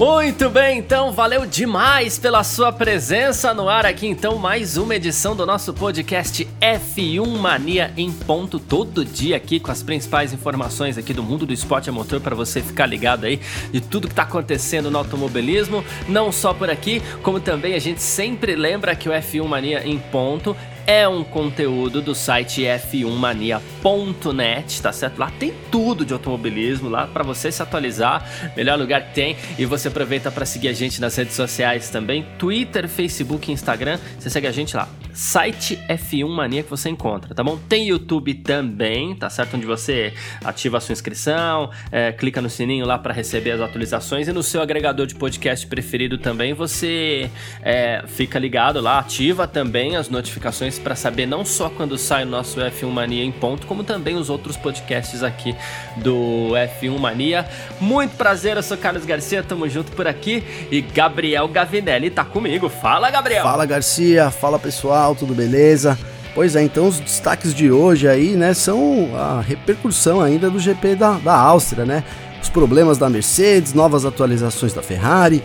Muito 0.00 0.48
bem, 0.48 0.78
então, 0.78 1.12
valeu 1.12 1.44
demais 1.44 2.18
pela 2.18 2.42
sua 2.42 2.72
presença 2.72 3.52
no 3.52 3.68
ar 3.68 3.84
aqui. 3.84 4.06
Então, 4.06 4.38
mais 4.38 4.78
uma 4.78 4.94
edição 4.94 5.36
do 5.36 5.44
nosso 5.44 5.74
podcast 5.74 6.48
F1 6.58 7.26
Mania 7.36 7.92
em 7.98 8.10
ponto, 8.10 8.58
todo 8.58 9.04
dia 9.04 9.36
aqui 9.36 9.60
com 9.60 9.70
as 9.70 9.82
principais 9.82 10.32
informações 10.32 10.96
aqui 10.96 11.12
do 11.12 11.22
mundo 11.22 11.44
do 11.44 11.52
esporte 11.52 11.90
a 11.90 11.92
motor 11.92 12.18
para 12.18 12.34
você 12.34 12.62
ficar 12.62 12.86
ligado 12.86 13.26
aí 13.26 13.38
de 13.70 13.82
tudo 13.82 14.08
que 14.08 14.14
está 14.14 14.22
acontecendo 14.22 14.90
no 14.90 14.96
automobilismo, 14.96 15.84
não 16.08 16.32
só 16.32 16.54
por 16.54 16.70
aqui, 16.70 17.02
como 17.22 17.38
também 17.38 17.74
a 17.74 17.78
gente 17.78 18.00
sempre 18.00 18.56
lembra 18.56 18.96
que 18.96 19.06
o 19.06 19.12
F1 19.12 19.44
Mania 19.44 19.86
em 19.86 19.98
ponto 19.98 20.56
é 20.86 21.08
um 21.08 21.24
conteúdo 21.24 22.02
do 22.02 22.14
site 22.14 22.62
f1mania.net, 22.62 24.82
tá 24.82 24.92
certo? 24.92 25.18
Lá 25.18 25.32
tem 25.38 25.54
tudo 25.70 26.04
de 26.04 26.12
automobilismo, 26.12 26.88
lá 26.88 27.06
para 27.06 27.22
você 27.22 27.52
se 27.52 27.62
atualizar, 27.62 28.52
melhor 28.56 28.78
lugar 28.78 29.08
que 29.08 29.14
tem. 29.14 29.36
E 29.58 29.64
você 29.64 29.88
aproveita 29.88 30.30
para 30.30 30.46
seguir 30.46 30.68
a 30.68 30.72
gente 30.72 31.00
nas 31.00 31.16
redes 31.16 31.34
sociais 31.34 31.90
também, 31.90 32.24
Twitter, 32.38 32.88
Facebook, 32.88 33.50
Instagram. 33.50 33.98
Você 34.18 34.30
segue 34.30 34.46
a 34.46 34.52
gente 34.52 34.76
lá, 34.76 34.88
site 35.12 35.78
F1 35.88 36.28
Mania 36.28 36.62
que 36.62 36.70
você 36.70 36.88
encontra, 36.88 37.34
tá 37.34 37.42
bom? 37.42 37.58
Tem 37.68 37.88
YouTube 37.88 38.34
também, 38.34 39.14
tá 39.14 39.28
certo? 39.28 39.56
Onde 39.56 39.66
você 39.66 40.12
ativa 40.44 40.78
a 40.78 40.80
sua 40.80 40.92
inscrição, 40.92 41.70
é, 41.90 42.12
clica 42.12 42.40
no 42.40 42.48
sininho 42.48 42.86
lá 42.86 42.98
para 42.98 43.12
receber 43.12 43.52
as 43.52 43.60
atualizações 43.60 44.28
e 44.28 44.32
no 44.32 44.42
seu 44.42 44.62
agregador 44.62 45.06
de 45.06 45.14
podcast 45.14 45.66
preferido 45.66 46.18
também 46.18 46.52
você 46.52 47.30
é, 47.62 48.02
fica 48.06 48.38
ligado 48.38 48.80
lá, 48.80 48.98
ativa 48.98 49.46
também 49.46 49.96
as 49.96 50.08
notificações 50.08 50.69
para 50.78 50.94
saber 50.94 51.26
não 51.26 51.44
só 51.44 51.68
quando 51.68 51.98
sai 51.98 52.24
o 52.24 52.26
nosso 52.26 52.60
F1 52.60 52.90
Mania 52.90 53.24
em 53.24 53.32
ponto, 53.32 53.66
como 53.66 53.82
também 53.82 54.16
os 54.16 54.30
outros 54.30 54.56
podcasts 54.56 55.22
aqui 55.22 55.54
do 55.96 56.50
F1 56.80 56.98
Mania. 56.98 57.46
Muito 57.80 58.16
prazer, 58.16 58.56
eu 58.56 58.62
sou 58.62 58.76
Carlos 58.76 59.04
Garcia, 59.04 59.42
tamo 59.42 59.68
junto 59.68 59.92
por 59.92 60.06
aqui 60.06 60.42
e 60.70 60.80
Gabriel 60.80 61.48
Gavinelli 61.48 62.10
tá 62.10 62.24
comigo. 62.24 62.68
Fala, 62.68 63.10
Gabriel! 63.10 63.42
Fala, 63.42 63.66
Garcia, 63.66 64.30
fala 64.30 64.58
pessoal, 64.58 65.14
tudo 65.14 65.34
beleza? 65.34 65.98
Pois 66.34 66.54
é, 66.54 66.62
então 66.62 66.86
os 66.86 67.00
destaques 67.00 67.52
de 67.52 67.70
hoje 67.70 68.06
aí, 68.06 68.36
né, 68.36 68.54
são 68.54 69.10
a 69.16 69.40
repercussão 69.40 70.20
ainda 70.20 70.48
do 70.48 70.60
GP 70.60 70.94
da, 70.94 71.12
da 71.18 71.34
Áustria, 71.34 71.84
né? 71.84 72.04
Os 72.40 72.48
problemas 72.48 72.96
da 72.96 73.10
Mercedes, 73.10 73.74
novas 73.74 74.04
atualizações 74.04 74.72
da 74.72 74.80
Ferrari, 74.80 75.42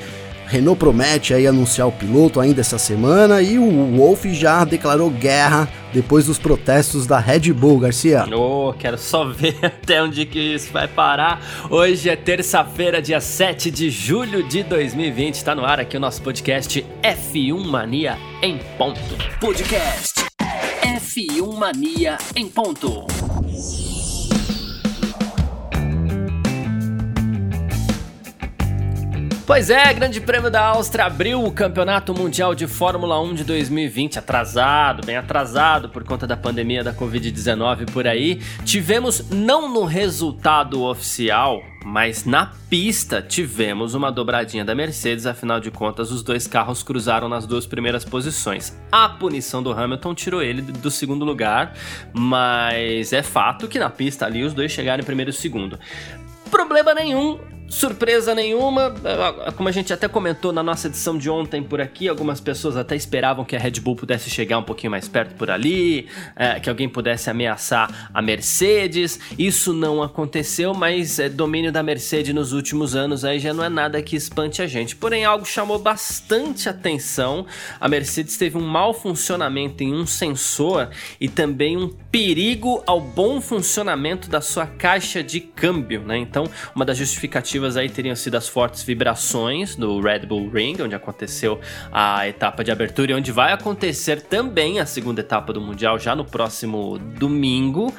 Renault 0.48 0.80
promete 0.80 1.34
aí 1.34 1.48
anunciar 1.48 1.88
o 1.88 1.92
piloto 1.92 2.40
ainda 2.40 2.62
essa 2.62 2.78
semana 2.78 3.42
e 3.42 3.58
o 3.58 3.96
Wolff 3.98 4.34
já 4.34 4.64
declarou 4.64 5.10
guerra 5.10 5.68
depois 5.94 6.26
dos 6.26 6.38
protestos 6.38 7.08
da 7.08 7.20
Red 7.20 7.54
Bull, 7.54 7.80
Garcia. 7.80 8.26
Oh, 8.34 8.74
quero 8.74 8.98
só 8.98 9.26
ver 9.26 9.58
até 9.64 10.02
onde 10.04 10.26
que 10.26 10.40
isso 10.40 10.72
vai 10.72 10.88
parar. 10.88 11.42
Hoje 11.70 12.10
é 12.10 12.16
terça-feira, 12.16 13.02
dia 13.02 13.22
7 13.22 13.72
de 13.72 13.90
julho 13.90 14.48
de 14.48 14.64
2020. 14.64 15.36
Está 15.36 15.56
no 15.56 15.66
ar 15.66 15.80
aqui 15.80 15.98
o 15.98 16.00
nosso 16.00 16.22
podcast 16.22 16.86
F1 17.02 17.66
Mania 17.66 18.18
em 18.42 18.60
ponto. 18.78 19.00
Podcast 19.40 20.26
F1 20.82 21.58
Mania 21.58 22.18
em 22.36 22.48
ponto. 22.48 23.15
Pois 29.48 29.70
é, 29.70 29.94
Grande 29.94 30.20
Prêmio 30.20 30.50
da 30.50 30.66
Áustria 30.66 31.06
abriu 31.06 31.44
o 31.44 31.52
Campeonato 31.52 32.16
Mundial 32.16 32.56
de 32.56 32.66
Fórmula 32.66 33.22
1 33.22 33.36
de 33.36 33.44
2020, 33.44 34.18
atrasado, 34.18 35.06
bem 35.06 35.18
atrasado 35.18 35.88
por 35.88 36.04
conta 36.04 36.26
da 36.26 36.36
pandemia 36.36 36.84
da 36.84 36.92
Covid-19 36.92 37.92
por 37.92 38.08
aí. 38.08 38.42
Tivemos, 38.66 39.30
não 39.30 39.72
no 39.72 39.86
resultado 39.86 40.82
oficial, 40.82 41.62
mas 41.86 42.26
na 42.26 42.54
pista 42.72 43.22
tivemos 43.22 43.94
uma 43.94 44.12
dobradinha 44.12 44.66
da 44.66 44.74
Mercedes, 44.74 45.28
afinal 45.28 45.60
de 45.60 45.70
contas, 45.70 46.10
os 46.10 46.24
dois 46.24 46.48
carros 46.48 46.82
cruzaram 46.82 47.30
nas 47.30 47.46
duas 47.46 47.68
primeiras 47.68 48.04
posições. 48.04 48.76
A 48.92 49.08
punição 49.08 49.62
do 49.62 49.72
Hamilton 49.72 50.16
tirou 50.16 50.42
ele 50.42 50.64
do 50.64 50.90
segundo 50.90 51.24
lugar, 51.24 51.76
mas 52.12 53.14
é 53.14 53.22
fato 53.22 53.68
que 53.68 53.78
na 53.78 53.92
pista 53.92 54.26
ali 54.26 54.44
os 54.44 54.56
dois 54.56 54.72
chegaram 54.72 55.04
em 55.04 55.06
primeiro 55.06 55.30
e 55.30 55.34
segundo. 55.34 55.78
Problema 56.50 56.96
nenhum, 56.96 57.40
Surpresa 57.68 58.36
nenhuma, 58.36 58.94
como 59.58 59.68
a 59.68 59.72
gente 59.72 59.92
até 59.92 60.08
comentou 60.08 60.54
na 60.54 60.62
nossa 60.62 60.88
edição 60.88 61.18
de 61.18 61.30
ontem 61.30 61.64
por 61.64 61.82
aqui, 61.82 62.08
algumas 62.08 62.40
pessoas 62.40 62.78
até 62.78 62.96
esperavam 62.96 63.44
que 63.44 63.56
a 63.56 63.60
Red 63.60 63.80
Bull 63.82 63.96
pudesse 63.96 64.30
chegar 64.30 64.60
um 64.60 64.64
pouquinho 64.64 64.92
mais 64.92 65.08
perto 65.08 65.34
por 65.34 65.50
ali, 65.50 66.08
é, 66.36 66.60
que 66.60 66.70
alguém 66.70 66.88
pudesse 66.88 67.28
ameaçar 67.30 68.10
a 68.14 68.22
Mercedes. 68.22 69.20
Isso 69.38 69.74
não 69.74 70.04
aconteceu, 70.04 70.76
mas 70.76 71.18
é, 71.18 71.28
domínio 71.28 71.72
da 71.72 71.82
Mercedes 71.82 72.36
nos 72.36 72.54
últimos 72.54 72.96
anos 72.96 73.26
aí 73.26 73.40
já 73.40 73.52
não 73.52 73.64
é 73.64 73.70
nada 73.70 74.02
que 74.02 74.16
espante 74.16 74.62
a 74.62 74.68
gente. 74.68 74.96
Porém, 74.96 75.26
algo 75.26 75.46
chamou 75.46 75.80
bastante 75.80 76.70
atenção. 76.70 77.48
A 77.80 77.88
Mercedes 77.90 78.38
teve 78.38 78.58
um 78.58 78.66
mau 78.66 78.94
funcionamento 78.94 79.84
em 79.84 79.92
um 79.92 80.06
sensor 80.06 80.90
e 81.20 81.28
também 81.28 81.78
um 81.78 81.90
perigo 81.90 82.84
ao 82.86 83.02
bom 83.02 83.42
funcionamento 83.42 84.30
da 84.30 84.40
sua 84.40 84.68
caixa 84.68 85.24
de 85.24 85.40
câmbio, 85.40 86.02
né? 86.02 86.18
Então, 86.18 86.46
uma 86.76 86.86
das 86.86 86.98
justificativas 86.98 87.55
alternativas 87.56 87.78
aí 87.78 87.90
teriam 87.90 88.16
sido 88.16 88.36
as 88.36 88.48
fortes 88.48 88.84
vibrações 88.84 89.76
do 89.76 90.00
Red 90.00 90.20
Bull 90.20 90.50
Ring, 90.50 90.76
onde 90.82 90.96
aconteceu 90.96 91.60
a 91.92 92.28
etapa 92.28 92.64
de 92.64 92.72
abertura 92.72 93.12
e 93.12 93.16
onde 93.16 93.32
vai 93.32 93.54
acontecer 93.54 94.22
também 94.22 94.80
a 94.80 94.86
segunda 94.86 95.22
etapa 95.22 95.54
do 95.54 95.62
Mundial 95.62 95.98
já 95.98 96.16
no 96.16 96.26
próximo 96.26 96.98
domingo. 96.98 97.94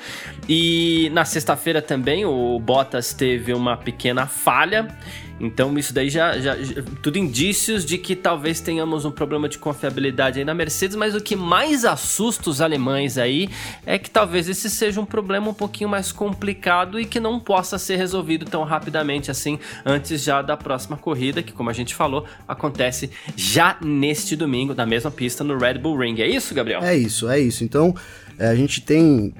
E 0.48 1.10
na 1.12 1.24
sexta-feira 1.24 1.80
também 1.80 2.24
o 2.24 2.58
Bottas 2.58 3.12
teve 3.12 3.52
uma 3.52 3.76
pequena 3.76 4.26
falha 4.26 4.88
então 5.38 5.78
isso 5.78 5.92
daí 5.92 6.08
já, 6.08 6.38
já, 6.38 6.56
já, 6.56 6.82
tudo 7.02 7.18
indícios 7.18 7.84
de 7.84 7.98
que 7.98 8.16
talvez 8.16 8.60
tenhamos 8.60 9.04
um 9.04 9.10
problema 9.10 9.48
de 9.48 9.58
confiabilidade 9.58 10.38
aí 10.38 10.44
na 10.44 10.54
Mercedes, 10.54 10.96
mas 10.96 11.14
o 11.14 11.20
que 11.20 11.36
mais 11.36 11.84
assusta 11.84 12.48
os 12.48 12.60
alemães 12.60 13.18
aí 13.18 13.48
é 13.84 13.98
que 13.98 14.10
talvez 14.10 14.48
esse 14.48 14.70
seja 14.70 15.00
um 15.00 15.06
problema 15.06 15.50
um 15.50 15.54
pouquinho 15.54 15.90
mais 15.90 16.10
complicado 16.10 16.98
e 16.98 17.04
que 17.04 17.20
não 17.20 17.38
possa 17.38 17.78
ser 17.78 17.96
resolvido 17.96 18.46
tão 18.46 18.64
rapidamente 18.64 19.30
assim 19.30 19.58
antes 19.84 20.22
já 20.22 20.40
da 20.40 20.56
próxima 20.56 20.96
corrida, 20.96 21.42
que 21.42 21.52
como 21.52 21.68
a 21.68 21.72
gente 21.72 21.94
falou, 21.94 22.24
acontece 22.48 23.10
já 23.36 23.76
neste 23.80 24.34
domingo 24.36 24.74
na 24.74 24.86
mesma 24.86 25.10
pista 25.10 25.44
no 25.44 25.58
Red 25.58 25.74
Bull 25.74 25.98
Ring. 25.98 26.20
É 26.20 26.26
isso, 26.26 26.54
Gabriel? 26.54 26.82
É 26.82 26.96
isso, 26.96 27.28
é 27.28 27.38
isso. 27.38 27.62
Então, 27.62 27.94
é, 28.38 28.48
a 28.48 28.54
gente 28.54 28.80
tem 28.80 29.34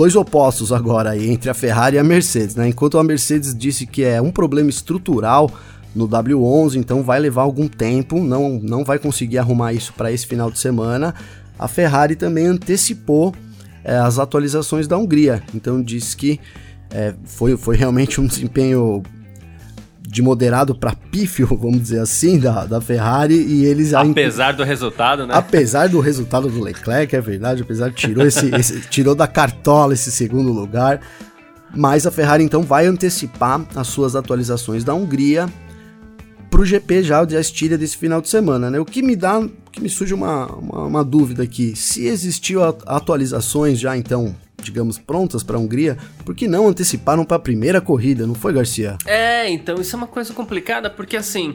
dois 0.00 0.16
opostos 0.16 0.72
agora 0.72 1.10
aí 1.10 1.28
entre 1.28 1.50
a 1.50 1.52
Ferrari 1.52 1.96
e 1.96 1.98
a 1.98 2.02
Mercedes, 2.02 2.56
né? 2.56 2.66
Enquanto 2.66 2.96
a 2.96 3.04
Mercedes 3.04 3.54
disse 3.54 3.86
que 3.86 4.02
é 4.02 4.18
um 4.18 4.30
problema 4.30 4.70
estrutural 4.70 5.50
no 5.94 6.08
W11, 6.08 6.76
então 6.76 7.02
vai 7.02 7.20
levar 7.20 7.42
algum 7.42 7.68
tempo, 7.68 8.18
não, 8.18 8.58
não 8.62 8.82
vai 8.82 8.98
conseguir 8.98 9.36
arrumar 9.36 9.74
isso 9.74 9.92
para 9.92 10.10
esse 10.10 10.26
final 10.26 10.50
de 10.50 10.58
semana. 10.58 11.14
A 11.58 11.68
Ferrari 11.68 12.16
também 12.16 12.46
antecipou 12.46 13.34
é, 13.84 13.94
as 13.98 14.18
atualizações 14.18 14.88
da 14.88 14.96
Hungria, 14.96 15.42
então 15.54 15.82
diz 15.82 16.14
que 16.14 16.40
é, 16.90 17.12
foi, 17.26 17.54
foi 17.58 17.76
realmente 17.76 18.22
um 18.22 18.26
desempenho 18.26 19.02
de 20.10 20.22
moderado 20.22 20.74
para 20.74 20.92
pífio, 20.92 21.46
vamos 21.56 21.80
dizer 21.80 22.00
assim, 22.00 22.38
da, 22.38 22.66
da 22.66 22.80
Ferrari 22.80 23.34
e 23.34 23.64
eles 23.64 23.94
apesar 23.94 24.52
do 24.52 24.64
resultado, 24.64 25.26
né? 25.26 25.34
Apesar 25.34 25.88
do 25.88 26.00
resultado 26.00 26.48
do 26.48 26.60
Leclerc, 26.60 27.14
é 27.14 27.20
verdade, 27.20 27.62
apesar 27.62 27.90
de 27.90 27.96
tirou 27.96 28.26
esse, 28.26 28.50
esse 28.54 28.80
tirou 28.88 29.14
da 29.14 29.28
cartola 29.28 29.94
esse 29.94 30.10
segundo 30.10 30.52
lugar, 30.52 31.00
mas 31.74 32.06
a 32.06 32.10
Ferrari 32.10 32.42
então 32.42 32.62
vai 32.62 32.86
antecipar 32.86 33.64
as 33.76 33.86
suas 33.86 34.16
atualizações 34.16 34.82
da 34.82 34.92
Hungria 34.92 35.48
para 36.50 36.60
o 36.60 36.66
GP 36.66 37.04
já 37.04 37.24
de 37.24 37.36
Astíria 37.36 37.78
desse 37.78 37.96
final 37.96 38.20
de 38.20 38.28
semana, 38.28 38.68
né? 38.68 38.80
O 38.80 38.84
que 38.84 39.02
me 39.02 39.14
dá, 39.14 39.40
que 39.70 39.80
me 39.80 39.88
surge 39.88 40.12
uma, 40.12 40.46
uma, 40.46 40.86
uma 40.86 41.04
dúvida 41.04 41.44
aqui, 41.44 41.76
se 41.76 42.04
existiu 42.06 42.64
atualizações 42.64 43.78
já 43.78 43.96
então 43.96 44.34
digamos, 44.60 44.98
prontas 44.98 45.42
para 45.42 45.56
a 45.56 45.60
Hungria, 45.60 45.96
por 46.24 46.34
que 46.34 46.46
não 46.46 46.68
anteciparam 46.68 47.24
para 47.24 47.36
a 47.36 47.40
primeira 47.40 47.80
corrida, 47.80 48.26
não 48.26 48.34
foi, 48.34 48.52
Garcia? 48.52 48.96
É, 49.06 49.48
então 49.50 49.80
isso 49.80 49.94
é 49.94 49.98
uma 49.98 50.06
coisa 50.06 50.32
complicada, 50.32 50.88
porque 50.90 51.16
assim, 51.16 51.54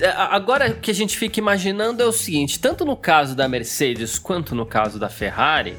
é, 0.00 0.08
agora 0.08 0.70
que 0.72 0.90
a 0.90 0.94
gente 0.94 1.16
fica 1.16 1.38
imaginando 1.38 2.02
é 2.02 2.06
o 2.06 2.12
seguinte: 2.12 2.58
tanto 2.58 2.84
no 2.84 2.96
caso 2.96 3.34
da 3.34 3.48
Mercedes 3.48 4.18
quanto 4.18 4.54
no 4.54 4.66
caso 4.66 4.98
da 4.98 5.08
Ferrari. 5.08 5.76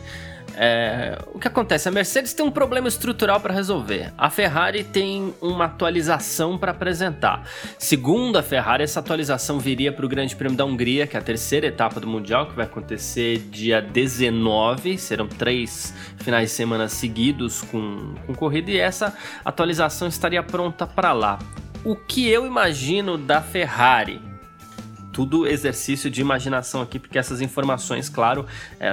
É, 0.57 1.17
o 1.33 1.39
que 1.39 1.47
acontece? 1.47 1.87
A 1.89 1.91
Mercedes 1.91 2.33
tem 2.33 2.45
um 2.45 2.51
problema 2.51 2.87
estrutural 2.87 3.39
para 3.39 3.53
resolver. 3.53 4.13
A 4.17 4.29
Ferrari 4.29 4.83
tem 4.83 5.33
uma 5.41 5.65
atualização 5.65 6.57
para 6.57 6.71
apresentar. 6.71 7.47
Segundo 7.77 8.37
a 8.37 8.43
Ferrari, 8.43 8.83
essa 8.83 8.99
atualização 8.99 9.59
viria 9.59 9.91
para 9.91 10.05
o 10.05 10.09
Grande 10.09 10.35
Prêmio 10.35 10.57
da 10.57 10.65
Hungria, 10.65 11.05
que 11.05 11.15
é 11.15 11.19
a 11.19 11.23
terceira 11.23 11.67
etapa 11.67 11.99
do 11.99 12.07
Mundial, 12.07 12.47
que 12.47 12.55
vai 12.55 12.65
acontecer 12.65 13.39
dia 13.49 13.81
19. 13.81 14.97
Serão 14.97 15.27
três 15.27 15.93
finais 16.17 16.49
de 16.49 16.55
semana 16.55 16.87
seguidos 16.87 17.61
com, 17.61 18.15
com 18.25 18.33
corrida, 18.33 18.71
e 18.71 18.77
essa 18.77 19.15
atualização 19.43 20.07
estaria 20.07 20.41
pronta 20.41 20.87
para 20.87 21.11
lá. 21.13 21.39
O 21.83 21.95
que 21.95 22.29
eu 22.29 22.45
imagino 22.47 23.17
da 23.17 23.41
Ferrari? 23.41 24.34
Tudo 25.15 25.47
exercício 25.47 26.09
de 26.09 26.19
imaginação 26.19 26.81
aqui, 26.81 27.00
porque 27.00 27.17
essas 27.17 27.39
informações, 27.39 28.09
claro, 28.09 28.45
é, 28.77 28.89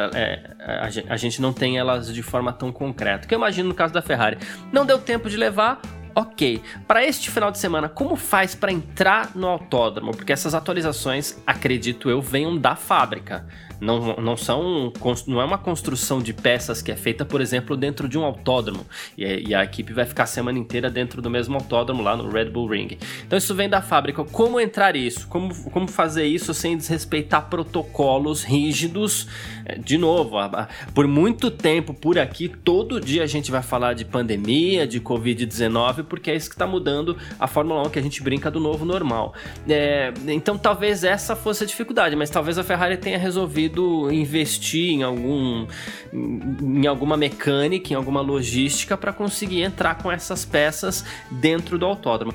é, 0.60 1.04
a, 1.08 1.16
gente 1.16 1.42
não 1.42 1.52
tem 1.52 1.78
elas 1.78 2.14
de 2.14 2.22
forma 2.22 2.52
tão 2.52 2.70
concreta. 2.70 3.26
Que 3.26 3.34
eu 3.34 3.38
imagino 3.38 3.70
no 3.70 3.74
caso 3.74 3.92
da 3.92 4.00
Ferrari? 4.00 4.38
Não 4.72 4.86
deu 4.86 5.00
tempo 5.00 5.28
de 5.28 5.36
levar, 5.36 5.82
Ok, 6.14 6.62
para 6.86 7.02
este 7.02 7.30
final 7.30 7.50
de 7.50 7.56
semana, 7.56 7.88
como 7.88 8.16
faz 8.16 8.54
para 8.54 8.70
entrar 8.70 9.34
no 9.34 9.46
autódromo? 9.46 10.12
Porque 10.14 10.30
essas 10.30 10.54
atualizações, 10.54 11.38
acredito 11.46 12.10
eu, 12.10 12.20
venham 12.20 12.54
da 12.58 12.76
fábrica. 12.76 13.46
Não, 13.82 14.14
não 14.16 14.36
são 14.36 14.92
não 15.26 15.40
é 15.40 15.44
uma 15.44 15.58
construção 15.58 16.22
de 16.22 16.32
peças 16.32 16.80
que 16.80 16.92
é 16.92 16.96
feita, 16.96 17.24
por 17.24 17.40
exemplo, 17.40 17.76
dentro 17.76 18.08
de 18.08 18.16
um 18.16 18.24
autódromo. 18.24 18.86
E, 19.18 19.48
e, 19.48 19.54
a 19.54 19.64
equipe 19.64 19.92
vai 19.92 20.06
ficar 20.06 20.22
a 20.22 20.26
semana 20.26 20.56
inteira 20.56 20.88
dentro 20.88 21.20
do 21.20 21.28
mesmo 21.28 21.56
autódromo 21.56 22.00
lá 22.00 22.16
no 22.16 22.30
Red 22.30 22.44
Bull 22.50 22.68
Ring. 22.68 22.96
Então 23.26 23.36
isso 23.36 23.52
vem 23.56 23.68
da 23.68 23.82
fábrica. 23.82 24.22
Como 24.24 24.60
entrar 24.60 24.94
isso? 24.94 25.26
Como, 25.26 25.52
como 25.70 25.88
fazer 25.88 26.26
isso 26.26 26.54
sem 26.54 26.76
desrespeitar 26.76 27.48
protocolos 27.50 28.44
rígidos? 28.44 29.26
É, 29.64 29.76
de 29.76 29.98
novo, 29.98 30.36
por 30.94 31.08
muito 31.08 31.50
tempo 31.50 31.92
por 31.92 32.20
aqui, 32.20 32.48
todo 32.48 33.00
dia 33.00 33.24
a 33.24 33.26
gente 33.26 33.50
vai 33.50 33.62
falar 33.62 33.94
de 33.94 34.04
pandemia, 34.04 34.86
de 34.86 35.00
Covid-19, 35.00 36.04
porque 36.04 36.30
é 36.30 36.36
isso 36.36 36.48
que 36.48 36.54
está 36.54 36.68
mudando 36.68 37.16
a 37.38 37.48
Fórmula 37.48 37.82
1 37.88 37.90
que 37.90 37.98
a 37.98 38.02
gente 38.02 38.22
brinca 38.22 38.48
do 38.48 38.60
novo 38.60 38.84
normal. 38.84 39.34
É, 39.68 40.12
então 40.28 40.56
talvez 40.56 41.02
essa 41.02 41.34
fosse 41.34 41.64
a 41.64 41.66
dificuldade, 41.66 42.14
mas 42.14 42.30
talvez 42.30 42.58
a 42.58 42.62
Ferrari 42.62 42.96
tenha 42.96 43.18
resolvido 43.18 43.71
investir 44.10 44.90
em 44.90 45.02
algum 45.02 45.66
em 46.12 46.86
alguma 46.86 47.16
mecânica, 47.16 47.92
em 47.92 47.96
alguma 47.96 48.20
logística 48.20 48.96
para 48.96 49.12
conseguir 49.12 49.62
entrar 49.62 49.96
com 49.96 50.10
essas 50.10 50.44
peças 50.44 51.04
dentro 51.30 51.78
do 51.78 51.86
autódromo. 51.86 52.34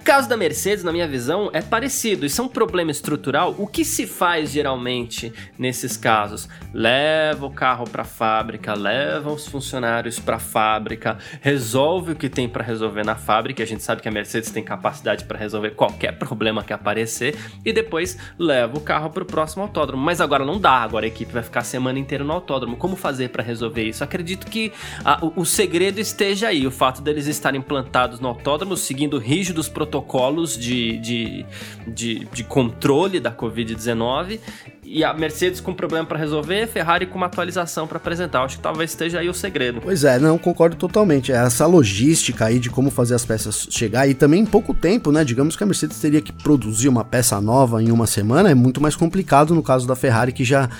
O 0.00 0.04
caso 0.08 0.28
da 0.28 0.36
Mercedes, 0.36 0.84
na 0.84 0.92
minha 0.92 1.06
visão, 1.06 1.50
é 1.52 1.60
parecido. 1.60 2.24
Isso 2.24 2.40
é 2.40 2.44
um 2.44 2.48
problema 2.48 2.90
estrutural. 2.90 3.54
O 3.58 3.66
que 3.66 3.84
se 3.84 4.06
faz 4.06 4.50
geralmente 4.50 5.32
nesses 5.58 5.96
casos? 5.96 6.48
Leva 6.72 7.44
o 7.44 7.50
carro 7.50 7.84
para 7.84 8.02
a 8.02 8.06
fábrica, 8.06 8.74
leva 8.74 9.30
os 9.30 9.46
funcionários 9.46 10.18
para 10.18 10.36
a 10.36 10.38
fábrica, 10.38 11.18
resolve 11.42 12.12
o 12.12 12.16
que 12.16 12.30
tem 12.30 12.48
para 12.48 12.64
resolver 12.64 13.04
na 13.04 13.16
fábrica. 13.16 13.62
A 13.62 13.66
gente 13.66 13.82
sabe 13.82 14.00
que 14.00 14.08
a 14.08 14.12
Mercedes 14.12 14.50
tem 14.50 14.62
capacidade 14.62 15.24
para 15.24 15.36
resolver 15.36 15.72
qualquer 15.72 16.12
problema 16.12 16.62
que 16.62 16.72
aparecer 16.72 17.36
e 17.64 17.72
depois 17.72 18.16
leva 18.38 18.78
o 18.78 18.80
carro 18.80 19.10
para 19.10 19.24
o 19.24 19.26
próximo 19.26 19.64
autódromo. 19.64 20.02
Mas 20.02 20.20
agora 20.20 20.44
não 20.44 20.58
dá 20.58 20.72
agora 20.72 21.04
a 21.04 21.08
equipe 21.08 21.32
vai 21.32 21.42
ficar 21.42 21.60
a 21.60 21.64
semana 21.64 21.98
inteira 21.98 22.24
no 22.24 22.32
autódromo. 22.32 22.76
Como 22.76 22.96
fazer 22.96 23.28
para 23.28 23.42
resolver 23.42 23.82
isso? 23.82 24.02
Acredito 24.02 24.46
que 24.46 24.72
a, 25.04 25.22
o, 25.24 25.40
o, 25.42 25.44
segredo 25.44 25.98
esteja 25.98 26.48
aí, 26.48 26.66
o 26.66 26.70
fato 26.70 27.02
deles 27.02 27.26
estarem 27.26 27.60
plantados 27.60 28.20
no 28.20 28.28
autódromo, 28.28 28.76
seguindo 28.76 29.18
rígidos 29.18 29.68
protocolos 29.68 29.87
de, 30.58 30.98
de, 30.98 31.46
de, 31.86 32.28
de 32.32 32.44
controle 32.44 33.20
da 33.20 33.32
Covid-19 33.32 34.38
e 34.90 35.04
a 35.04 35.12
Mercedes 35.12 35.60
com 35.60 35.74
problema 35.74 36.06
para 36.06 36.18
resolver, 36.18 36.66
Ferrari 36.66 37.04
com 37.04 37.16
uma 37.16 37.26
atualização 37.26 37.86
para 37.86 37.98
apresentar. 37.98 38.42
Acho 38.42 38.56
que 38.56 38.62
talvez 38.62 38.90
esteja 38.90 39.20
aí 39.20 39.28
o 39.28 39.34
segredo. 39.34 39.80
Pois 39.82 40.02
é, 40.02 40.18
não 40.18 40.38
concordo 40.38 40.76
totalmente. 40.76 41.30
É 41.30 41.36
essa 41.36 41.66
logística 41.66 42.46
aí 42.46 42.58
de 42.58 42.70
como 42.70 42.90
fazer 42.90 43.14
as 43.14 43.24
peças 43.24 43.68
chegar 43.70 44.08
e 44.08 44.14
também 44.14 44.42
em 44.42 44.46
pouco 44.46 44.72
tempo, 44.72 45.12
né? 45.12 45.24
Digamos 45.24 45.56
que 45.56 45.62
a 45.62 45.66
Mercedes 45.66 46.00
teria 46.00 46.22
que 46.22 46.32
produzir 46.32 46.88
uma 46.88 47.04
peça 47.04 47.38
nova 47.40 47.82
em 47.82 47.90
uma 47.90 48.06
semana, 48.06 48.50
é 48.50 48.54
muito 48.54 48.80
mais 48.80 48.96
complicado 48.96 49.54
no 49.54 49.62
caso 49.62 49.86
da 49.86 49.94
Ferrari 49.94 50.32
que 50.32 50.44
já 50.44 50.70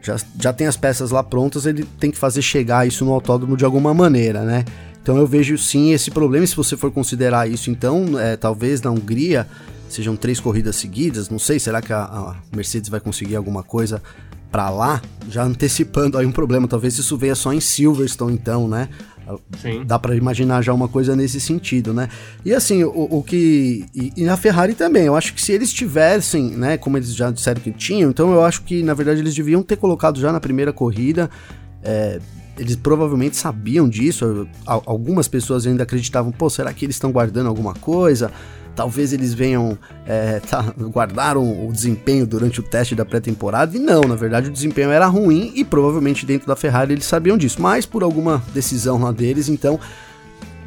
já, 0.00 0.16
já 0.40 0.52
tem 0.52 0.68
as 0.68 0.76
peças 0.76 1.10
lá 1.10 1.24
prontas, 1.24 1.66
ele 1.66 1.84
tem 1.98 2.12
que 2.12 2.18
fazer 2.18 2.40
chegar 2.40 2.86
isso 2.86 3.04
no 3.04 3.12
autódromo 3.12 3.56
de 3.56 3.64
alguma 3.64 3.92
maneira, 3.92 4.42
né? 4.42 4.64
Então 5.06 5.16
eu 5.16 5.24
vejo 5.24 5.56
sim 5.56 5.92
esse 5.92 6.10
problema, 6.10 6.44
e 6.44 6.48
se 6.48 6.56
você 6.56 6.76
for 6.76 6.90
considerar 6.90 7.48
isso, 7.48 7.70
então, 7.70 8.18
é, 8.18 8.36
talvez 8.36 8.82
na 8.82 8.90
Hungria 8.90 9.46
sejam 9.88 10.16
três 10.16 10.40
corridas 10.40 10.74
seguidas, 10.74 11.28
não 11.30 11.38
sei, 11.38 11.60
será 11.60 11.80
que 11.80 11.92
a, 11.92 12.02
a 12.02 12.34
Mercedes 12.52 12.90
vai 12.90 12.98
conseguir 12.98 13.36
alguma 13.36 13.62
coisa 13.62 14.02
para 14.50 14.68
lá? 14.68 15.00
Já 15.30 15.44
antecipando 15.44 16.18
aí 16.18 16.26
um 16.26 16.32
problema, 16.32 16.66
talvez 16.66 16.98
isso 16.98 17.16
venha 17.16 17.36
só 17.36 17.52
em 17.52 17.60
Silverstone 17.60 18.34
então, 18.34 18.66
né? 18.66 18.88
Sim. 19.62 19.84
Dá 19.86 19.96
para 19.96 20.16
imaginar 20.16 20.60
já 20.60 20.74
uma 20.74 20.88
coisa 20.88 21.14
nesse 21.14 21.40
sentido, 21.40 21.94
né? 21.94 22.08
E 22.44 22.52
assim, 22.52 22.82
o, 22.82 23.06
o 23.08 23.22
que. 23.22 23.86
E, 23.94 24.12
e, 24.16 24.24
na 24.24 24.36
Ferrari 24.36 24.74
também, 24.74 25.04
eu 25.04 25.14
acho 25.14 25.32
que 25.34 25.40
se 25.40 25.52
eles 25.52 25.72
tivessem, 25.72 26.50
né, 26.50 26.76
como 26.76 26.98
eles 26.98 27.14
já 27.14 27.30
disseram 27.30 27.60
que 27.60 27.70
tinham, 27.70 28.10
então 28.10 28.32
eu 28.32 28.42
acho 28.42 28.62
que 28.62 28.82
na 28.82 28.92
verdade 28.92 29.20
eles 29.20 29.36
deviam 29.36 29.62
ter 29.62 29.76
colocado 29.76 30.18
já 30.18 30.32
na 30.32 30.40
primeira 30.40 30.72
corrida. 30.72 31.30
É, 31.84 32.18
eles 32.58 32.76
provavelmente 32.76 33.36
sabiam 33.36 33.88
disso. 33.88 34.48
Algumas 34.64 35.28
pessoas 35.28 35.66
ainda 35.66 35.82
acreditavam, 35.82 36.32
pô, 36.32 36.48
será 36.48 36.72
que 36.72 36.84
eles 36.84 36.96
estão 36.96 37.12
guardando 37.12 37.48
alguma 37.48 37.74
coisa? 37.74 38.30
talvez 38.76 39.12
eles 39.14 39.32
venham 39.32 39.76
é, 40.06 40.38
tá, 40.46 40.62
guardaram 40.92 41.66
o 41.66 41.72
desempenho 41.72 42.26
durante 42.26 42.60
o 42.60 42.62
teste 42.62 42.94
da 42.94 43.04
pré-temporada 43.04 43.74
e 43.74 43.80
não, 43.80 44.02
na 44.02 44.14
verdade 44.14 44.50
o 44.50 44.52
desempenho 44.52 44.90
era 44.90 45.06
ruim 45.06 45.50
e 45.56 45.64
provavelmente 45.64 46.26
dentro 46.26 46.46
da 46.46 46.54
Ferrari 46.54 46.92
eles 46.92 47.06
sabiam 47.06 47.38
disso, 47.38 47.60
mas 47.60 47.86
por 47.86 48.02
alguma 48.02 48.42
decisão 48.52 49.00
lá 49.00 49.10
deles, 49.10 49.48
então 49.48 49.80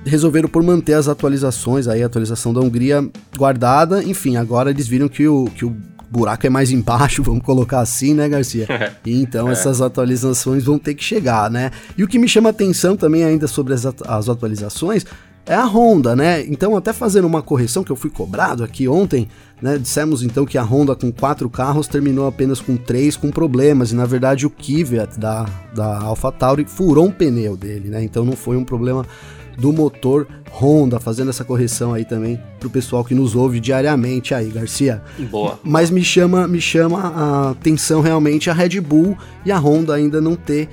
resolveram 0.03 0.49
por 0.49 0.63
manter 0.63 0.93
as 0.93 1.07
atualizações, 1.07 1.87
aí 1.87 2.01
a 2.01 2.07
atualização 2.07 2.51
da 2.51 2.59
Hungria 2.59 3.07
guardada, 3.37 4.03
enfim, 4.03 4.37
agora 4.37 4.71
eles 4.71 4.87
viram 4.87 5.07
que 5.07 5.27
o, 5.27 5.45
que 5.45 5.65
o 5.65 5.75
buraco 6.09 6.45
é 6.45 6.49
mais 6.49 6.71
embaixo, 6.71 7.21
vamos 7.23 7.43
colocar 7.43 7.79
assim, 7.79 8.13
né, 8.13 8.27
Garcia? 8.27 8.67
E 9.05 9.21
então 9.21 9.49
é. 9.49 9.51
essas 9.51 9.81
atualizações 9.81 10.63
vão 10.63 10.79
ter 10.79 10.93
que 10.93 11.03
chegar, 11.03 11.49
né? 11.49 11.71
E 11.97 12.03
o 12.03 12.07
que 12.07 12.19
me 12.19 12.27
chama 12.27 12.49
atenção 12.49 12.95
também 12.95 13.23
ainda 13.23 13.47
sobre 13.47 13.73
as, 13.73 13.85
as 13.85 14.29
atualizações 14.29 15.05
é 15.49 15.55
a 15.55 15.65
Honda, 15.65 16.15
né? 16.15 16.45
Então, 16.45 16.77
até 16.77 16.93
fazendo 16.93 17.25
uma 17.25 17.41
correção 17.41 17.83
que 17.83 17.91
eu 17.91 17.95
fui 17.95 18.11
cobrado 18.11 18.63
aqui 18.63 18.87
ontem, 18.87 19.27
né? 19.59 19.79
Dissemos 19.79 20.21
então 20.21 20.45
que 20.45 20.59
a 20.59 20.63
Honda 20.63 20.95
com 20.95 21.11
quatro 21.11 21.49
carros 21.49 21.87
terminou 21.87 22.27
apenas 22.27 22.61
com 22.61 22.77
três 22.77 23.17
com 23.17 23.31
problemas, 23.31 23.91
e 23.91 23.95
na 23.95 24.05
verdade 24.05 24.45
o 24.45 24.49
Kvyat 24.49 25.19
da, 25.19 25.47
da 25.73 25.99
AlphaTauri 26.01 26.65
furou 26.65 27.07
um 27.07 27.11
pneu 27.11 27.57
dele, 27.57 27.89
né? 27.89 28.03
Então 28.03 28.23
não 28.23 28.33
foi 28.33 28.57
um 28.57 28.63
problema 28.63 29.03
do 29.59 29.73
motor 29.73 30.27
Honda, 30.51 30.99
fazendo 30.99 31.29
essa 31.29 31.43
correção 31.43 31.93
aí 31.93 32.05
também 32.05 32.39
pro 32.59 32.69
pessoal 32.69 33.03
que 33.03 33.13
nos 33.13 33.35
ouve 33.35 33.59
diariamente 33.59 34.33
aí, 34.33 34.49
Garcia. 34.49 35.01
Boa. 35.29 35.59
Mas 35.63 35.89
me 35.89 36.03
chama, 36.03 36.47
me 36.47 36.59
chama 36.59 36.99
a 36.99 37.49
atenção 37.51 38.01
realmente 38.01 38.49
a 38.49 38.53
Red 38.53 38.79
Bull 38.81 39.17
e 39.45 39.51
a 39.51 39.57
Honda 39.57 39.93
ainda 39.93 40.19
não 40.19 40.35
ter 40.35 40.69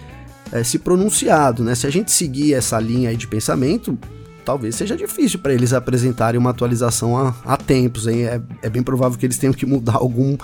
é, 0.53 0.62
se 0.62 0.79
pronunciado, 0.79 1.62
né? 1.62 1.75
Se 1.75 1.87
a 1.87 1.91
gente 1.91 2.11
seguir 2.11 2.55
essa 2.55 2.79
linha 2.79 3.11
aí 3.11 3.17
de 3.17 3.27
pensamento, 3.27 3.99
talvez 4.44 4.76
seja 4.76 4.97
difícil 4.97 5.40
para 5.40 5.52
eles 5.52 5.73
apresentarem 5.73 6.38
uma 6.38 6.50
atualização 6.50 7.19
há, 7.19 7.35
há 7.45 7.57
tempos. 7.57 8.07
Hein? 8.07 8.25
É, 8.25 8.40
é, 8.62 8.71
bem 8.71 8.83
provável 8.83 9.19
que 9.19 9.26
eles 9.26 9.38
tenham 9.38 9.52
que 9.52 9.66
mudar 9.66 9.97
algum, 9.97 10.37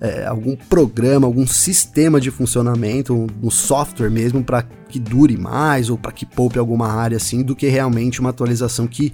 é, 0.00 0.26
algum 0.26 0.56
programa, 0.56 1.26
algum 1.26 1.46
sistema 1.46 2.20
de 2.20 2.30
funcionamento, 2.30 3.14
um, 3.14 3.26
um 3.42 3.50
software 3.50 4.10
mesmo, 4.10 4.44
para 4.44 4.62
que 4.88 4.98
dure 4.98 5.36
mais 5.36 5.90
ou 5.90 5.96
para 5.96 6.12
que 6.12 6.26
poupe 6.26 6.58
alguma 6.58 6.92
área 6.92 7.16
assim, 7.16 7.42
do 7.42 7.56
que 7.56 7.66
realmente 7.68 8.20
uma 8.20 8.30
atualização 8.30 8.86
que 8.86 9.12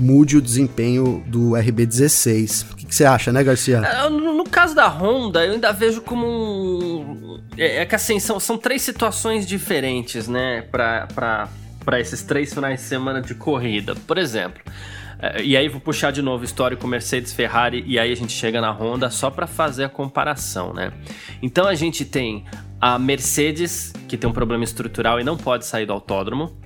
mude 0.00 0.36
o 0.36 0.42
desempenho 0.42 1.22
do 1.26 1.50
RB16. 1.50 2.72
O 2.72 2.76
que, 2.76 2.94
você 2.94 3.04
acha, 3.04 3.32
né, 3.32 3.42
Garcia? 3.44 3.78
É, 3.78 4.08
no, 4.08 4.44
caso 4.44 4.74
da 4.74 4.86
Honda, 4.86 5.44
eu 5.44 5.54
ainda 5.54 5.72
vejo 5.72 6.00
como 6.00 6.26
um. 6.26 7.40
É, 7.56 7.82
é 7.82 7.86
que 7.86 7.94
assim, 7.94 8.20
são, 8.20 8.38
são 8.38 8.56
três 8.56 8.82
situações 8.82 9.46
diferentes, 9.46 10.28
né, 10.28 10.62
para 10.62 11.48
esses 11.98 12.22
três 12.22 12.52
finais 12.52 12.80
de 12.80 12.86
semana 12.86 13.20
de 13.20 13.34
corrida. 13.34 13.94
Por 14.06 14.18
exemplo, 14.18 14.62
e 15.42 15.56
aí 15.56 15.68
vou 15.68 15.80
puxar 15.80 16.10
de 16.10 16.22
novo 16.22 16.44
histórico 16.44 16.86
Mercedes, 16.86 17.32
Ferrari 17.32 17.84
e 17.86 17.98
aí 17.98 18.12
a 18.12 18.16
gente 18.16 18.32
chega 18.32 18.60
na 18.60 18.70
Honda 18.70 19.10
só 19.10 19.30
para 19.30 19.46
fazer 19.46 19.84
a 19.84 19.88
comparação, 19.88 20.72
né? 20.72 20.92
Então 21.42 21.66
a 21.66 21.74
gente 21.74 22.04
tem 22.04 22.44
a 22.80 22.98
Mercedes 22.98 23.92
que 24.08 24.16
tem 24.16 24.28
um 24.28 24.32
problema 24.32 24.64
estrutural 24.64 25.20
e 25.20 25.24
não 25.24 25.36
pode 25.36 25.64
sair 25.64 25.86
do 25.86 25.92
autódromo. 25.92 26.56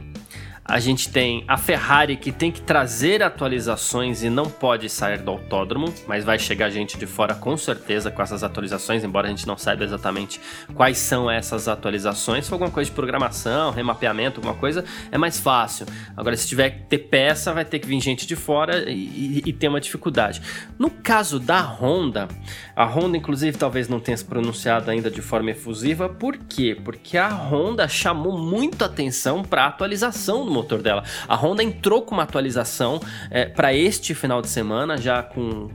A 0.69 0.79
gente 0.79 1.09
tem 1.09 1.45
a 1.49 1.57
Ferrari 1.57 2.15
que 2.15 2.31
tem 2.31 2.53
que 2.53 2.61
trazer 2.61 3.23
atualizações 3.23 4.23
e 4.23 4.29
não 4.29 4.45
pode 4.45 4.91
sair 4.91 5.17
do 5.17 5.31
autódromo, 5.31 5.95
mas 6.07 6.27
vai 6.27 6.39
chegar 6.39 6.69
gente 6.69 6.99
de 6.99 7.07
fora 7.07 7.35
com 7.35 7.57
certeza 7.57 8.11
com 8.11 8.21
essas 8.21 8.45
atualizações, 8.45 9.03
embora 9.03 9.29
a 9.29 9.31
gente 9.31 9.47
não 9.47 9.57
saiba 9.57 9.83
exatamente 9.83 10.39
quais 10.75 10.99
são 10.99 11.31
essas 11.31 11.69
atualizações. 11.69 12.45
Se 12.45 12.51
for 12.51 12.57
alguma 12.57 12.71
coisa 12.71 12.91
de 12.91 12.95
programação, 12.95 13.71
remapeamento, 13.71 14.41
alguma 14.41 14.55
coisa, 14.55 14.85
é 15.11 15.17
mais 15.17 15.41
fácil. 15.41 15.87
Agora, 16.15 16.37
se 16.37 16.47
tiver 16.47 16.69
que 16.69 16.83
ter 16.83 16.99
peça, 16.99 17.55
vai 17.55 17.65
ter 17.65 17.79
que 17.79 17.87
vir 17.87 17.99
gente 17.99 18.27
de 18.27 18.37
fora 18.37 18.91
e, 18.91 18.93
e, 18.93 19.43
e 19.47 19.53
ter 19.55 19.69
uma 19.69 19.81
dificuldade. 19.81 20.43
No 20.79 20.91
caso 20.91 21.41
da 21.41 21.63
Honda, 21.63 22.29
a 22.77 22.85
Honda, 22.85 23.17
inclusive, 23.17 23.57
talvez 23.57 23.89
não 23.89 24.01
tenha 24.01 24.19
se 24.19 24.25
pronunciado 24.27 24.91
ainda 24.91 25.11
de 25.11 25.23
forma 25.23 25.51
efusiva, 25.51 26.11
por 26.11 26.37
quê? 26.37 26.77
Porque 26.85 27.17
a 27.17 27.31
Honda 27.31 27.89
chamou 27.89 28.37
muito 28.37 28.85
atenção 28.85 29.43
para 29.43 29.65
a 29.65 29.69
atualização 29.69 30.45
do 30.45 30.58
motor 30.59 30.83
dela. 30.83 31.03
A 31.27 31.35
Honda 31.35 31.63
entrou 31.63 32.03
com 32.03 32.15
uma 32.15 32.23
atualização 32.25 33.01
é, 33.31 33.47
para 33.47 33.73
este 33.75 34.15
final 34.15 34.43
de 34.43 34.49
semana, 34.49 34.97
já 34.97 35.23
com 35.23 35.69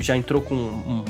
já 0.00 0.16
entrou 0.16 0.40
com 0.40 0.54
um, 0.54 1.04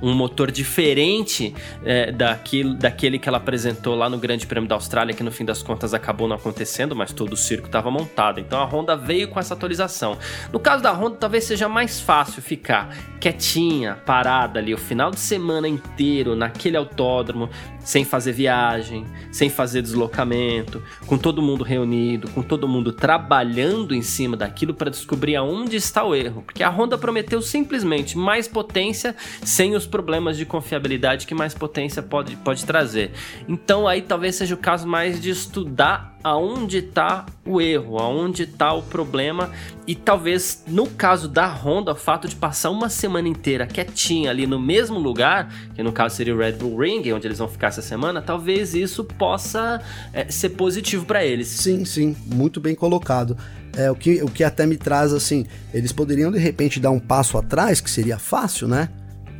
um 0.00 0.14
motor 0.14 0.50
diferente 0.50 1.54
é, 1.84 2.10
daquele, 2.12 2.74
daquele 2.74 3.18
que 3.18 3.28
ela 3.28 3.38
apresentou 3.38 3.94
lá 3.94 4.08
no 4.08 4.18
Grande 4.18 4.46
Prêmio 4.46 4.68
da 4.68 4.74
Austrália, 4.74 5.14
que 5.14 5.22
no 5.22 5.30
fim 5.30 5.44
das 5.44 5.62
contas 5.62 5.94
acabou 5.94 6.28
não 6.28 6.36
acontecendo, 6.36 6.94
mas 6.94 7.12
todo 7.12 7.32
o 7.32 7.36
circo 7.36 7.66
estava 7.66 7.90
montado. 7.90 8.40
Então 8.40 8.60
a 8.60 8.64
Honda 8.64 8.96
veio 8.96 9.28
com 9.28 9.38
essa 9.38 9.54
atualização. 9.54 10.18
No 10.52 10.58
caso 10.58 10.82
da 10.82 10.92
Honda, 10.92 11.16
talvez 11.16 11.44
seja 11.44 11.68
mais 11.68 12.00
fácil 12.00 12.42
ficar 12.42 12.96
quietinha, 13.20 13.96
parada 14.06 14.58
ali 14.58 14.72
o 14.72 14.78
final 14.78 15.10
de 15.10 15.20
semana 15.20 15.68
inteiro 15.68 16.34
naquele 16.34 16.76
autódromo, 16.76 17.50
sem 17.80 18.04
fazer 18.04 18.32
viagem, 18.32 19.06
sem 19.30 19.50
fazer 19.50 19.82
deslocamento, 19.82 20.82
com 21.06 21.18
todo 21.18 21.42
mundo 21.42 21.64
reunido, 21.64 22.30
com 22.30 22.42
todo 22.42 22.68
mundo 22.68 22.92
trabalhando 22.92 23.94
em 23.94 24.02
cima 24.02 24.36
daquilo 24.36 24.74
para 24.74 24.90
descobrir 24.90 25.36
aonde 25.36 25.76
está 25.76 26.04
o 26.04 26.14
erro, 26.14 26.42
porque 26.42 26.62
a 26.62 26.70
Honda 26.70 26.96
prometeu 26.96 27.42
simplesmente 27.42 28.16
mais 28.16 28.48
potência 28.48 29.14
sem 29.42 29.69
os 29.74 29.86
problemas 29.86 30.36
de 30.36 30.44
confiabilidade 30.44 31.26
que 31.26 31.34
mais 31.34 31.54
potência 31.54 32.02
pode, 32.02 32.36
pode 32.36 32.64
trazer. 32.64 33.12
Então 33.48 33.86
aí 33.86 34.02
talvez 34.02 34.36
seja 34.36 34.54
o 34.54 34.58
caso 34.58 34.86
mais 34.86 35.20
de 35.20 35.30
estudar 35.30 36.16
aonde 36.22 36.78
está 36.78 37.24
o 37.46 37.60
erro, 37.60 37.98
aonde 37.98 38.42
está 38.42 38.72
o 38.74 38.82
problema 38.82 39.50
e 39.86 39.94
talvez 39.94 40.62
no 40.66 40.86
caso 40.86 41.28
da 41.28 41.46
Honda, 41.46 41.92
o 41.92 41.96
fato 41.96 42.28
de 42.28 42.36
passar 42.36 42.70
uma 42.70 42.88
semana 42.88 43.26
inteira 43.26 43.66
quietinha 43.66 44.30
ali 44.30 44.46
no 44.46 44.60
mesmo 44.60 44.98
lugar, 44.98 45.52
que 45.74 45.82
no 45.82 45.92
caso 45.92 46.16
seria 46.16 46.34
o 46.34 46.38
Red 46.38 46.52
Bull 46.52 46.78
Ring, 46.78 47.10
onde 47.12 47.26
eles 47.26 47.38
vão 47.38 47.48
ficar 47.48 47.68
essa 47.68 47.82
semana, 47.82 48.20
talvez 48.20 48.74
isso 48.74 49.02
possa 49.02 49.80
é, 50.12 50.30
ser 50.30 50.50
positivo 50.50 51.06
para 51.06 51.24
eles. 51.24 51.48
Sim, 51.48 51.84
sim, 51.84 52.14
muito 52.26 52.60
bem 52.60 52.74
colocado. 52.74 53.36
É, 53.76 53.90
o, 53.90 53.94
que, 53.94 54.22
o 54.22 54.28
que 54.28 54.44
até 54.44 54.66
me 54.66 54.76
traz 54.76 55.12
assim, 55.12 55.46
eles 55.72 55.92
poderiam 55.92 56.30
de 56.30 56.38
repente 56.38 56.80
dar 56.80 56.90
um 56.90 57.00
passo 57.00 57.38
atrás, 57.38 57.80
que 57.80 57.90
seria 57.90 58.18
fácil, 58.18 58.68
né? 58.68 58.88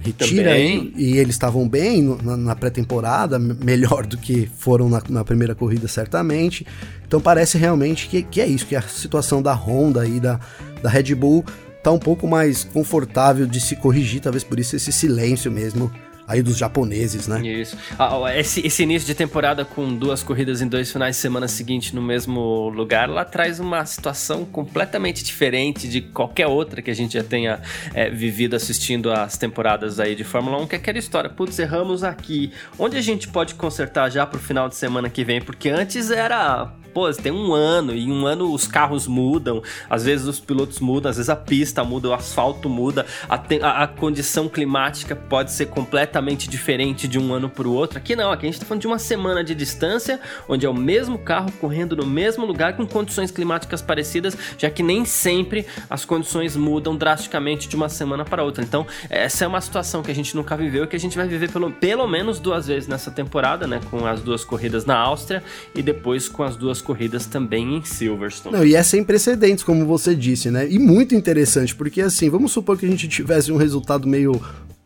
Retira 0.00 0.58
e 0.58 1.18
eles 1.18 1.34
estavam 1.34 1.68
bem 1.68 2.02
na, 2.22 2.36
na 2.36 2.56
pré-temporada, 2.56 3.38
melhor 3.38 4.06
do 4.06 4.16
que 4.16 4.50
foram 4.56 4.88
na, 4.88 5.02
na, 5.08 5.24
primeira 5.24 5.54
corrida, 5.54 5.86
certamente. 5.86 6.66
Então 7.06 7.20
parece 7.20 7.58
realmente 7.58 8.08
que, 8.08 8.22
que 8.22 8.40
é 8.40 8.46
isso, 8.46 8.66
que 8.66 8.74
a 8.74 8.82
situação 8.82 9.42
da 9.42 9.52
Honda 9.52 10.06
e 10.06 10.18
da, 10.18 10.40
da 10.82 10.88
Red 10.88 11.14
Bull 11.14 11.44
tá 11.82 11.90
um 11.90 11.98
pouco 11.98 12.26
mais 12.26 12.64
confortável 12.64 13.46
de 13.46 13.60
se 13.60 13.76
corrigir, 13.76 14.20
talvez 14.20 14.44
por 14.44 14.58
isso 14.58 14.76
esse 14.76 14.92
silêncio 14.92 15.50
mesmo 15.50 15.90
aí 16.30 16.42
dos 16.42 16.56
japoneses, 16.56 17.26
né? 17.26 17.40
Isso. 17.40 17.76
Ah, 17.98 18.16
esse, 18.36 18.64
esse, 18.64 18.84
início 18.84 19.04
de 19.04 19.14
temporada 19.16 19.64
com 19.64 19.92
duas 19.92 20.22
corridas 20.22 20.62
em 20.62 20.68
dois 20.68 20.92
finais 20.92 21.16
de 21.16 21.20
semana 21.22 21.48
seguinte 21.48 21.92
no 21.94 22.00
mesmo 22.00 22.68
lugar, 22.68 23.10
lá 23.10 23.24
traz 23.24 23.58
uma 23.58 23.84
situação 23.84 24.44
completamente 24.44 25.24
diferente 25.24 25.88
de 25.88 26.00
qualquer 26.00 26.46
outra 26.46 26.80
que 26.80 26.90
a 26.90 26.94
gente 26.94 27.14
já 27.14 27.24
tenha 27.24 27.60
é, 27.92 28.08
vivido 28.08 28.54
assistindo 28.54 29.10
as 29.10 29.36
temporadas 29.36 29.98
aí 29.98 30.14
de 30.14 30.22
Fórmula 30.22 30.56
1, 30.58 30.68
que 30.68 30.76
é 30.76 30.78
aquela 30.78 30.98
história, 30.98 31.28
putz, 31.28 31.58
erramos 31.58 32.04
aqui. 32.04 32.52
Onde 32.78 32.96
a 32.96 33.02
gente 33.02 33.26
pode 33.26 33.56
consertar 33.56 34.08
já 34.08 34.24
pro 34.24 34.38
final 34.38 34.68
de 34.68 34.76
semana 34.76 35.10
que 35.10 35.24
vem? 35.24 35.40
Porque 35.40 35.68
antes 35.68 36.12
era 36.12 36.72
pô, 36.92 37.10
tem 37.12 37.32
um 37.32 37.52
ano, 37.52 37.94
e 37.94 38.04
em 38.04 38.12
um 38.12 38.26
ano 38.26 38.52
os 38.52 38.66
carros 38.66 39.06
mudam, 39.06 39.62
às 39.88 40.04
vezes 40.04 40.26
os 40.26 40.40
pilotos 40.40 40.80
mudam, 40.80 41.10
às 41.10 41.16
vezes 41.16 41.30
a 41.30 41.36
pista 41.36 41.84
muda, 41.84 42.08
o 42.08 42.12
asfalto 42.12 42.68
muda, 42.68 43.06
a, 43.28 43.36
a, 43.36 43.84
a 43.84 43.86
condição 43.86 44.48
climática 44.48 45.14
pode 45.14 45.52
ser 45.52 45.66
completamente 45.66 46.19
diferente 46.48 47.08
de 47.08 47.18
um 47.18 47.32
ano 47.32 47.48
para 47.48 47.66
o 47.66 47.72
outro. 47.72 47.98
Aqui 47.98 48.14
não, 48.14 48.30
aqui 48.30 48.46
a 48.46 48.48
gente 48.48 48.54
está 48.54 48.66
falando 48.66 48.80
de 48.80 48.86
uma 48.86 48.98
semana 48.98 49.42
de 49.42 49.54
distância, 49.54 50.20
onde 50.48 50.66
é 50.66 50.68
o 50.68 50.74
mesmo 50.74 51.18
carro 51.18 51.50
correndo 51.52 51.96
no 51.96 52.06
mesmo 52.06 52.44
lugar 52.44 52.76
com 52.76 52.86
condições 52.86 53.30
climáticas 53.30 53.82
parecidas, 53.82 54.36
já 54.58 54.70
que 54.70 54.82
nem 54.82 55.04
sempre 55.04 55.66
as 55.88 56.04
condições 56.04 56.56
mudam 56.56 56.96
drasticamente 56.96 57.68
de 57.68 57.76
uma 57.76 57.88
semana 57.88 58.24
para 58.24 58.42
outra. 58.42 58.62
Então, 58.62 58.86
essa 59.08 59.44
é 59.44 59.48
uma 59.48 59.60
situação 59.60 60.02
que 60.02 60.10
a 60.10 60.14
gente 60.14 60.34
nunca 60.36 60.56
viveu 60.56 60.84
e 60.84 60.86
que 60.86 60.96
a 60.96 61.00
gente 61.00 61.16
vai 61.16 61.26
viver 61.26 61.50
pelo, 61.50 61.70
pelo 61.70 62.06
menos 62.06 62.38
duas 62.38 62.66
vezes 62.66 62.88
nessa 62.88 63.10
temporada, 63.10 63.66
né? 63.66 63.80
Com 63.90 64.06
as 64.06 64.20
duas 64.20 64.44
corridas 64.44 64.84
na 64.84 64.96
Áustria 64.96 65.42
e 65.74 65.82
depois 65.82 66.28
com 66.28 66.42
as 66.42 66.56
duas 66.56 66.80
corridas 66.82 67.26
também 67.26 67.76
em 67.76 67.84
Silverstone. 67.84 68.56
Não, 68.56 68.64
e 68.64 68.74
é 68.74 68.82
sem 68.82 69.04
precedentes, 69.04 69.64
como 69.64 69.86
você 69.86 70.14
disse, 70.14 70.50
né? 70.50 70.68
E 70.68 70.78
muito 70.78 71.14
interessante, 71.14 71.74
porque 71.74 72.00
assim, 72.00 72.28
vamos 72.28 72.52
supor 72.52 72.78
que 72.78 72.86
a 72.86 72.88
gente 72.88 73.08
tivesse 73.08 73.52
um 73.52 73.56
resultado 73.56 74.06
meio 74.06 74.40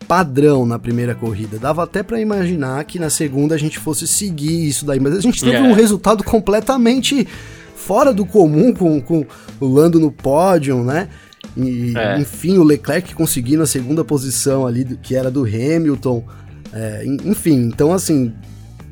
padrão 0.07 0.65
na 0.67 0.79
primeira 0.79 1.15
corrida. 1.15 1.59
Dava 1.59 1.83
até 1.85 2.03
para 2.03 2.21
imaginar 2.21 2.85
que 2.85 2.99
na 2.99 3.11
segunda 3.11 3.55
a 3.55 3.59
gente 3.59 3.79
fosse 3.79 4.07
seguir 4.07 4.69
isso 4.69 4.85
daí, 4.85 5.01
mas 5.01 5.17
a 5.17 5.21
gente 5.21 5.43
teve 5.43 5.57
é. 5.57 5.63
um 5.63 5.73
resultado 5.73 6.23
completamente 6.23 7.27
fora 7.75 8.13
do 8.13 8.25
comum 8.25 8.73
com, 8.73 9.01
com 9.01 9.27
o 9.61 9.67
Lando 9.67 10.01
no 10.01 10.11
pódio, 10.11 10.83
né? 10.83 11.09
E, 11.57 11.93
é. 11.97 12.19
Enfim, 12.19 12.59
o 12.59 12.65
Leclerc 12.65 13.15
conseguindo 13.15 13.63
a 13.63 13.67
segunda 13.67 14.05
posição 14.05 14.67
ali, 14.67 14.85
que 15.03 15.15
era 15.15 15.31
do 15.31 15.45
Hamilton. 15.45 16.25
É, 16.73 17.05
enfim, 17.07 17.69
então 17.73 17.93
assim, 17.93 18.33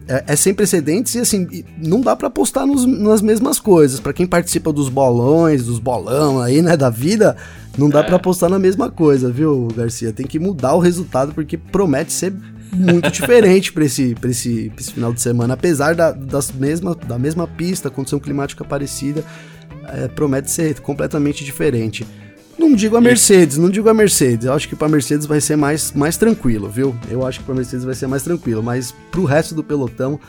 é, 0.07 0.25
é, 0.29 0.37
sem 0.37 0.55
precedentes 0.55 1.15
e 1.15 1.19
assim, 1.19 1.65
não 1.79 2.01
dá 2.01 2.15
para 2.15 2.29
apostar 2.29 2.67
nos, 2.67 2.85
nas 2.85 3.23
mesmas 3.23 3.59
coisas. 3.59 3.99
Para 3.99 4.13
quem 4.13 4.27
participa 4.27 4.73
dos 4.73 4.89
bolões, 4.89 5.65
dos 5.65 5.79
bolão 5.79 6.41
aí, 6.41 6.63
né, 6.63 6.77
da 6.77 6.91
vida, 6.91 7.37
não 7.77 7.89
dá 7.89 8.01
é. 8.01 8.03
para 8.03 8.17
apostar 8.17 8.51
na 8.51 8.59
mesma 8.59 8.91
coisa, 8.91 9.31
viu, 9.31 9.69
Garcia? 9.75 10.13
Tem 10.13 10.27
que 10.27 10.39
mudar 10.39 10.75
o 10.75 10.79
resultado 10.79 11.33
porque 11.33 11.57
promete 11.57 12.13
ser 12.13 12.33
muito 12.73 13.11
diferente 13.13 13.73
para 13.73 13.85
esse, 13.85 14.15
pra 14.15 14.31
esse, 14.31 14.71
pra 14.71 14.81
esse 14.81 14.93
final 14.93 15.13
de 15.13 15.21
semana, 15.21 15.55
apesar 15.55 15.95
da, 15.95 16.13
das 16.13 16.51
mesma, 16.53 16.95
da 16.95 17.19
mesma 17.19 17.47
pista, 17.47 17.91
condição 17.91 18.19
climática 18.19 18.65
parecida, 18.65 19.25
é, 19.89 20.09
promete 20.09 20.51
ser 20.51 20.81
completamente 20.81 21.45
diferente. 21.45 22.07
Não 22.59 22.75
digo 22.75 22.97
a 22.97 23.01
Mercedes, 23.01 23.57
não 23.57 23.71
digo 23.71 23.89
a 23.89 23.95
Mercedes. 23.95 24.47
Eu 24.47 24.53
acho 24.53 24.69
que 24.69 24.77
para 24.77 24.89
Mercedes 24.89 25.27
vai 25.27 25.41
ser 25.41 25.57
mais, 25.57 25.93
mais 25.93 26.17
tranquilo, 26.17 26.69
viu? 26.69 26.95
Eu 27.11 27.27
acho 27.27 27.41
que 27.41 27.47
para 27.47 27.55
Mercedes 27.55 27.85
vai 27.85 27.95
ser 27.95 28.07
mais 28.07 28.23
tranquilo, 28.23 28.63
mas 28.63 28.95
pro 29.11 29.25
resto 29.25 29.55
do 29.55 29.65
pelotão 29.65 30.21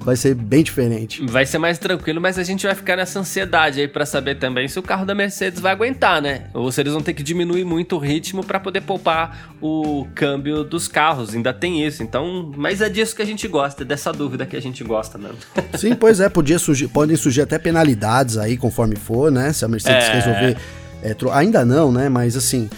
vai 0.00 0.16
ser 0.16 0.34
bem 0.34 0.62
diferente. 0.62 1.24
Vai 1.26 1.44
ser 1.44 1.58
mais 1.58 1.78
tranquilo, 1.78 2.20
mas 2.20 2.38
a 2.38 2.42
gente 2.42 2.66
vai 2.66 2.74
ficar 2.74 2.96
nessa 2.96 3.18
ansiedade 3.18 3.80
aí 3.80 3.88
para 3.88 4.06
saber 4.06 4.36
também 4.36 4.68
se 4.68 4.78
o 4.78 4.82
carro 4.82 5.04
da 5.04 5.14
Mercedes 5.14 5.60
vai 5.60 5.72
aguentar, 5.72 6.22
né? 6.22 6.44
Ou 6.54 6.70
se 6.70 6.80
eles 6.80 6.92
vão 6.92 7.02
ter 7.02 7.14
que 7.14 7.22
diminuir 7.22 7.64
muito 7.64 7.96
o 7.96 7.98
ritmo 7.98 8.44
para 8.44 8.60
poder 8.60 8.82
poupar 8.82 9.54
o 9.60 10.06
câmbio 10.14 10.64
dos 10.64 10.88
carros. 10.88 11.34
Ainda 11.34 11.52
tem 11.52 11.86
isso. 11.86 12.02
Então, 12.02 12.52
mas 12.56 12.80
é 12.80 12.88
disso 12.88 13.14
que 13.14 13.22
a 13.22 13.26
gente 13.26 13.46
gosta, 13.48 13.84
dessa 13.84 14.12
dúvida 14.12 14.46
que 14.46 14.56
a 14.56 14.62
gente 14.62 14.82
gosta 14.84 15.18
mesmo. 15.18 15.38
Sim, 15.76 15.94
pois 15.94 16.20
é, 16.20 16.28
podia 16.28 16.58
surgir, 16.58 16.88
podem 16.88 17.16
surgir 17.16 17.42
até 17.42 17.58
penalidades 17.58 18.36
aí 18.36 18.56
conforme 18.56 18.96
for, 18.96 19.30
né? 19.30 19.52
Se 19.52 19.64
a 19.64 19.68
Mercedes 19.68 20.08
é... 20.08 20.12
resolver 20.14 20.56
é, 21.02 21.14
ainda 21.32 21.64
não, 21.64 21.92
né? 21.92 22.08
Mas 22.08 22.36
assim, 22.36 22.68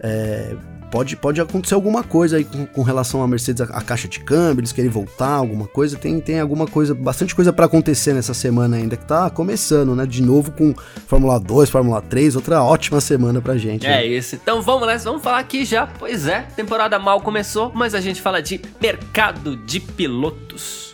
é, 0.00 0.54
pode, 0.90 1.16
pode 1.16 1.40
acontecer 1.40 1.74
alguma 1.74 2.02
coisa 2.02 2.36
aí 2.36 2.44
com, 2.44 2.66
com 2.66 2.82
relação 2.82 3.22
à 3.22 3.28
Mercedes, 3.28 3.60
a, 3.62 3.64
a, 3.64 3.80
caixa 3.82 4.08
de 4.08 4.20
câmbio, 4.20 4.60
eles 4.60 4.72
querem 4.72 4.90
voltar, 4.90 5.34
alguma 5.34 5.66
coisa. 5.66 5.96
Tem, 5.96 6.20
tem 6.20 6.40
alguma 6.40 6.66
coisa, 6.66 6.94
bastante 6.94 7.34
coisa 7.34 7.52
para 7.52 7.66
acontecer 7.66 8.12
nessa 8.12 8.34
semana 8.34 8.76
ainda, 8.76 8.96
que 8.96 9.04
tá 9.04 9.30
começando, 9.30 9.94
né? 9.94 10.04
De 10.04 10.22
novo 10.22 10.50
com 10.52 10.74
Fórmula 11.06 11.38
2, 11.38 11.70
Fórmula 11.70 12.00
3, 12.00 12.36
outra 12.36 12.62
ótima 12.62 13.00
semana 13.00 13.40
pra 13.40 13.56
gente. 13.56 13.86
É 13.86 14.04
isso. 14.04 14.34
Então 14.34 14.60
vamos 14.60 14.86
lá, 14.86 14.96
vamos 14.96 15.22
falar 15.22 15.38
aqui 15.38 15.64
já. 15.64 15.86
Pois 15.86 16.26
é, 16.26 16.42
temporada 16.56 16.98
mal 16.98 17.20
começou, 17.20 17.70
mas 17.74 17.94
a 17.94 18.00
gente 18.00 18.20
fala 18.20 18.42
de 18.42 18.60
mercado 18.80 19.56
de 19.56 19.80
pilotos. 19.80 20.92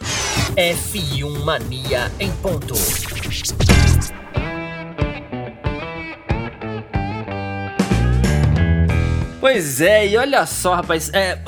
F1 0.56 1.44
Mania 1.44 2.10
em 2.18 2.30
ponto. 2.32 2.74
Pois 9.38 9.80
é, 9.82 10.08
e 10.08 10.16
olha 10.16 10.46
só, 10.46 10.74
rapaz, 10.76 11.10
é, 11.12 11.38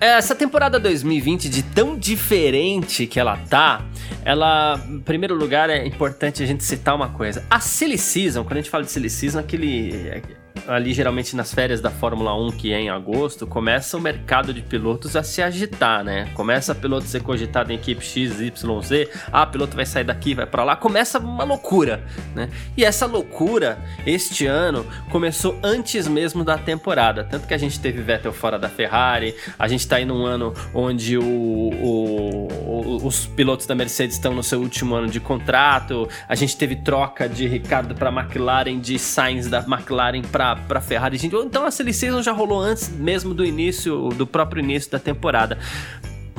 é, 0.00 0.06
essa 0.06 0.34
temporada 0.34 0.78
2020, 0.78 1.48
de 1.48 1.62
tão 1.62 1.98
diferente 1.98 3.06
que 3.06 3.18
ela 3.18 3.38
tá, 3.48 3.84
ela, 4.22 4.78
em 4.86 5.00
primeiro 5.00 5.34
lugar, 5.34 5.70
é 5.70 5.86
importante 5.86 6.42
a 6.42 6.46
gente 6.46 6.62
citar 6.62 6.94
uma 6.94 7.08
coisa. 7.08 7.44
A 7.48 7.58
Silly 7.58 7.96
Season, 7.96 8.44
quando 8.44 8.58
a 8.58 8.60
gente 8.60 8.70
fala 8.70 8.84
de 8.84 8.90
Silly 8.90 9.08
Season, 9.08 9.38
aquele 9.38 10.22
ali 10.66 10.92
geralmente 10.92 11.36
nas 11.36 11.52
férias 11.52 11.80
da 11.80 11.90
Fórmula 11.90 12.34
1, 12.34 12.52
que 12.52 12.72
é 12.72 12.80
em 12.80 12.90
agosto, 12.90 13.46
começa 13.46 13.96
o 13.96 14.00
mercado 14.00 14.52
de 14.52 14.62
pilotos 14.62 15.16
a 15.16 15.22
se 15.22 15.42
agitar, 15.42 16.02
né? 16.02 16.30
Começa 16.34 16.74
piloto 16.74 17.04
a 17.04 17.08
ser 17.08 17.22
cogitado 17.22 17.72
em 17.72 17.76
equipe 17.76 18.04
X, 18.04 18.40
Y, 18.40 18.82
Z. 18.82 19.08
Ah, 19.32 19.46
piloto 19.46 19.76
vai 19.76 19.86
sair 19.86 20.04
daqui, 20.04 20.34
vai 20.34 20.46
para 20.46 20.64
lá. 20.64 20.76
Começa 20.76 21.18
uma 21.18 21.44
loucura, 21.44 22.04
né? 22.34 22.48
E 22.76 22.84
essa 22.84 23.06
loucura, 23.06 23.78
este 24.06 24.46
ano, 24.46 24.86
começou 25.10 25.58
antes 25.62 26.08
mesmo 26.08 26.44
da 26.44 26.58
temporada. 26.58 27.24
Tanto 27.24 27.46
que 27.46 27.54
a 27.54 27.58
gente 27.58 27.78
teve 27.80 28.02
Vettel 28.02 28.32
fora 28.32 28.58
da 28.58 28.68
Ferrari, 28.68 29.34
a 29.58 29.68
gente 29.68 29.86
tá 29.86 29.96
aí 29.96 30.04
num 30.04 30.24
ano 30.24 30.54
onde 30.74 31.18
o, 31.18 31.22
o, 31.22 32.48
o, 32.48 33.06
os 33.06 33.26
pilotos 33.26 33.66
da 33.66 33.74
Mercedes 33.74 34.16
estão 34.16 34.34
no 34.34 34.42
seu 34.42 34.60
último 34.60 34.94
ano 34.94 35.08
de 35.08 35.20
contrato, 35.20 36.08
a 36.28 36.34
gente 36.34 36.56
teve 36.56 36.76
troca 36.76 37.28
de 37.28 37.46
Ricardo 37.46 37.94
para 37.94 38.10
McLaren, 38.10 38.78
de 38.78 38.98
Sainz 38.98 39.48
da 39.48 39.58
McLaren 39.60 40.22
para 40.22 40.47
para 40.56 40.80
Ferrari. 40.80 41.16
Gente, 41.16 41.34
então 41.36 41.64
a 41.64 41.70
silly 41.70 41.92
season 41.92 42.22
já 42.22 42.32
rolou 42.32 42.60
antes 42.60 42.88
mesmo 42.88 43.34
do 43.34 43.44
início, 43.44 44.08
do 44.10 44.26
próprio 44.26 44.62
início 44.62 44.90
da 44.90 44.98
temporada. 44.98 45.58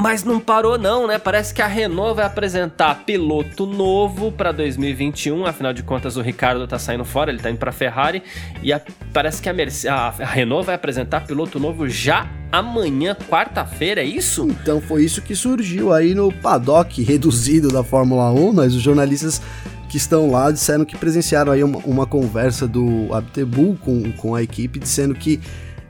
Mas 0.01 0.23
não 0.23 0.39
parou 0.39 0.77
não, 0.77 1.05
né? 1.07 1.19
Parece 1.19 1.53
que 1.53 1.61
a 1.61 1.67
Renault 1.67 2.15
vai 2.15 2.25
apresentar 2.25 3.03
piloto 3.03 3.65
novo 3.65 4.31
para 4.31 4.53
2021. 4.53 5.45
Afinal 5.45 5.73
de 5.73 5.83
contas, 5.83 6.15
o 6.15 6.21
Ricardo 6.21 6.65
tá 6.65 6.79
saindo 6.79 7.03
fora, 7.03 7.29
ele 7.29 7.39
tá 7.39 7.51
indo 7.51 7.57
para 7.57 7.73
Ferrari 7.73 8.23
e 8.63 8.71
a, 8.71 8.79
parece 9.11 9.41
que 9.41 9.49
a, 9.49 9.53
Mercedes, 9.53 9.87
a 9.87 10.09
Renault 10.11 10.65
vai 10.65 10.75
apresentar 10.75 11.27
piloto 11.27 11.59
novo 11.59 11.89
já 11.89 12.31
amanhã, 12.49 13.13
quarta-feira, 13.29 13.99
é 13.99 14.05
isso? 14.05 14.47
Então 14.47 14.79
foi 14.79 15.03
isso 15.03 15.21
que 15.21 15.35
surgiu 15.35 15.91
aí 15.91 16.15
no 16.15 16.31
paddock 16.31 17.03
reduzido 17.03 17.67
da 17.67 17.83
Fórmula 17.83 18.31
1, 18.31 18.53
nós 18.53 18.73
os 18.73 18.81
jornalistas 18.81 19.41
que 19.89 19.97
estão 19.97 20.29
lá 20.29 20.51
disseram 20.51 20.85
que 20.85 20.95
presenciaram 20.95 21.51
aí 21.51 21.63
uma, 21.63 21.79
uma 21.79 22.05
conversa 22.05 22.67
do 22.67 23.11
Abtebu 23.11 23.75
com, 23.81 24.11
com 24.13 24.35
a 24.35 24.43
equipe, 24.43 24.79
dizendo 24.79 25.15
que 25.15 25.39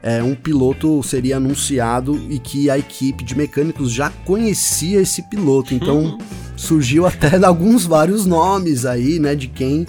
é, 0.01 0.23
um 0.23 0.33
piloto 0.33 1.03
seria 1.03 1.35
anunciado 1.35 2.17
e 2.29 2.39
que 2.39 2.69
a 2.69 2.77
equipe 2.77 3.23
de 3.23 3.37
mecânicos 3.37 3.91
já 3.91 4.09
conhecia 4.09 5.01
esse 5.01 5.21
piloto. 5.23 5.73
Então 5.73 6.17
surgiu 6.55 7.05
até 7.05 7.35
alguns 7.45 7.85
vários 7.85 8.25
nomes 8.25 8.85
aí, 8.85 9.19
né, 9.19 9.35
de 9.35 9.49
quem 9.49 9.85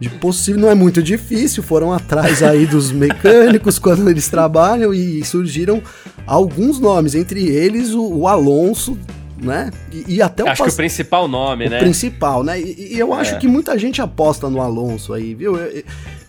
de 0.00 0.08
possível 0.08 0.62
não 0.62 0.68
é 0.68 0.74
muito 0.74 1.00
difícil, 1.00 1.62
foram 1.62 1.92
atrás 1.92 2.42
aí 2.42 2.66
dos 2.66 2.90
mecânicos 2.90 3.78
quando 3.78 4.08
eles 4.10 4.28
trabalham 4.28 4.92
e 4.92 5.24
surgiram 5.24 5.80
alguns 6.26 6.80
nomes, 6.80 7.14
entre 7.14 7.46
eles 7.46 7.90
o, 7.90 8.02
o 8.02 8.26
Alonso 8.26 8.98
né? 9.42 9.70
E, 9.92 10.16
e 10.16 10.22
até 10.22 10.44
o 10.44 10.48
Acho 10.48 10.62
que 10.64 10.70
o 10.70 10.76
principal 10.76 11.28
nome, 11.28 11.66
o 11.66 11.70
né? 11.70 11.78
principal, 11.78 12.42
né? 12.42 12.60
E, 12.60 12.94
e 12.94 12.98
eu 12.98 13.12
acho 13.12 13.34
é. 13.34 13.38
que 13.38 13.48
muita 13.48 13.78
gente 13.78 14.00
aposta 14.00 14.48
no 14.48 14.60
Alonso 14.60 15.12
aí, 15.12 15.34
viu? 15.34 15.56
Eu, 15.56 15.84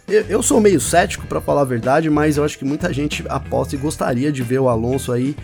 eu, 0.07 0.21
eu 0.27 0.43
sou 0.43 0.59
meio 0.59 0.79
cético 0.79 1.25
para 1.27 1.39
falar 1.39 1.61
a 1.61 1.65
verdade, 1.65 2.09
mas 2.09 2.37
eu 2.37 2.43
acho 2.43 2.57
que 2.57 2.65
muita 2.65 2.91
gente 2.91 3.23
aposta 3.29 3.75
e 3.75 3.77
gostaria 3.77 4.31
de 4.31 4.41
ver 4.41 4.59
o 4.59 4.67
Alonso 4.67 5.11
aí. 5.11 5.35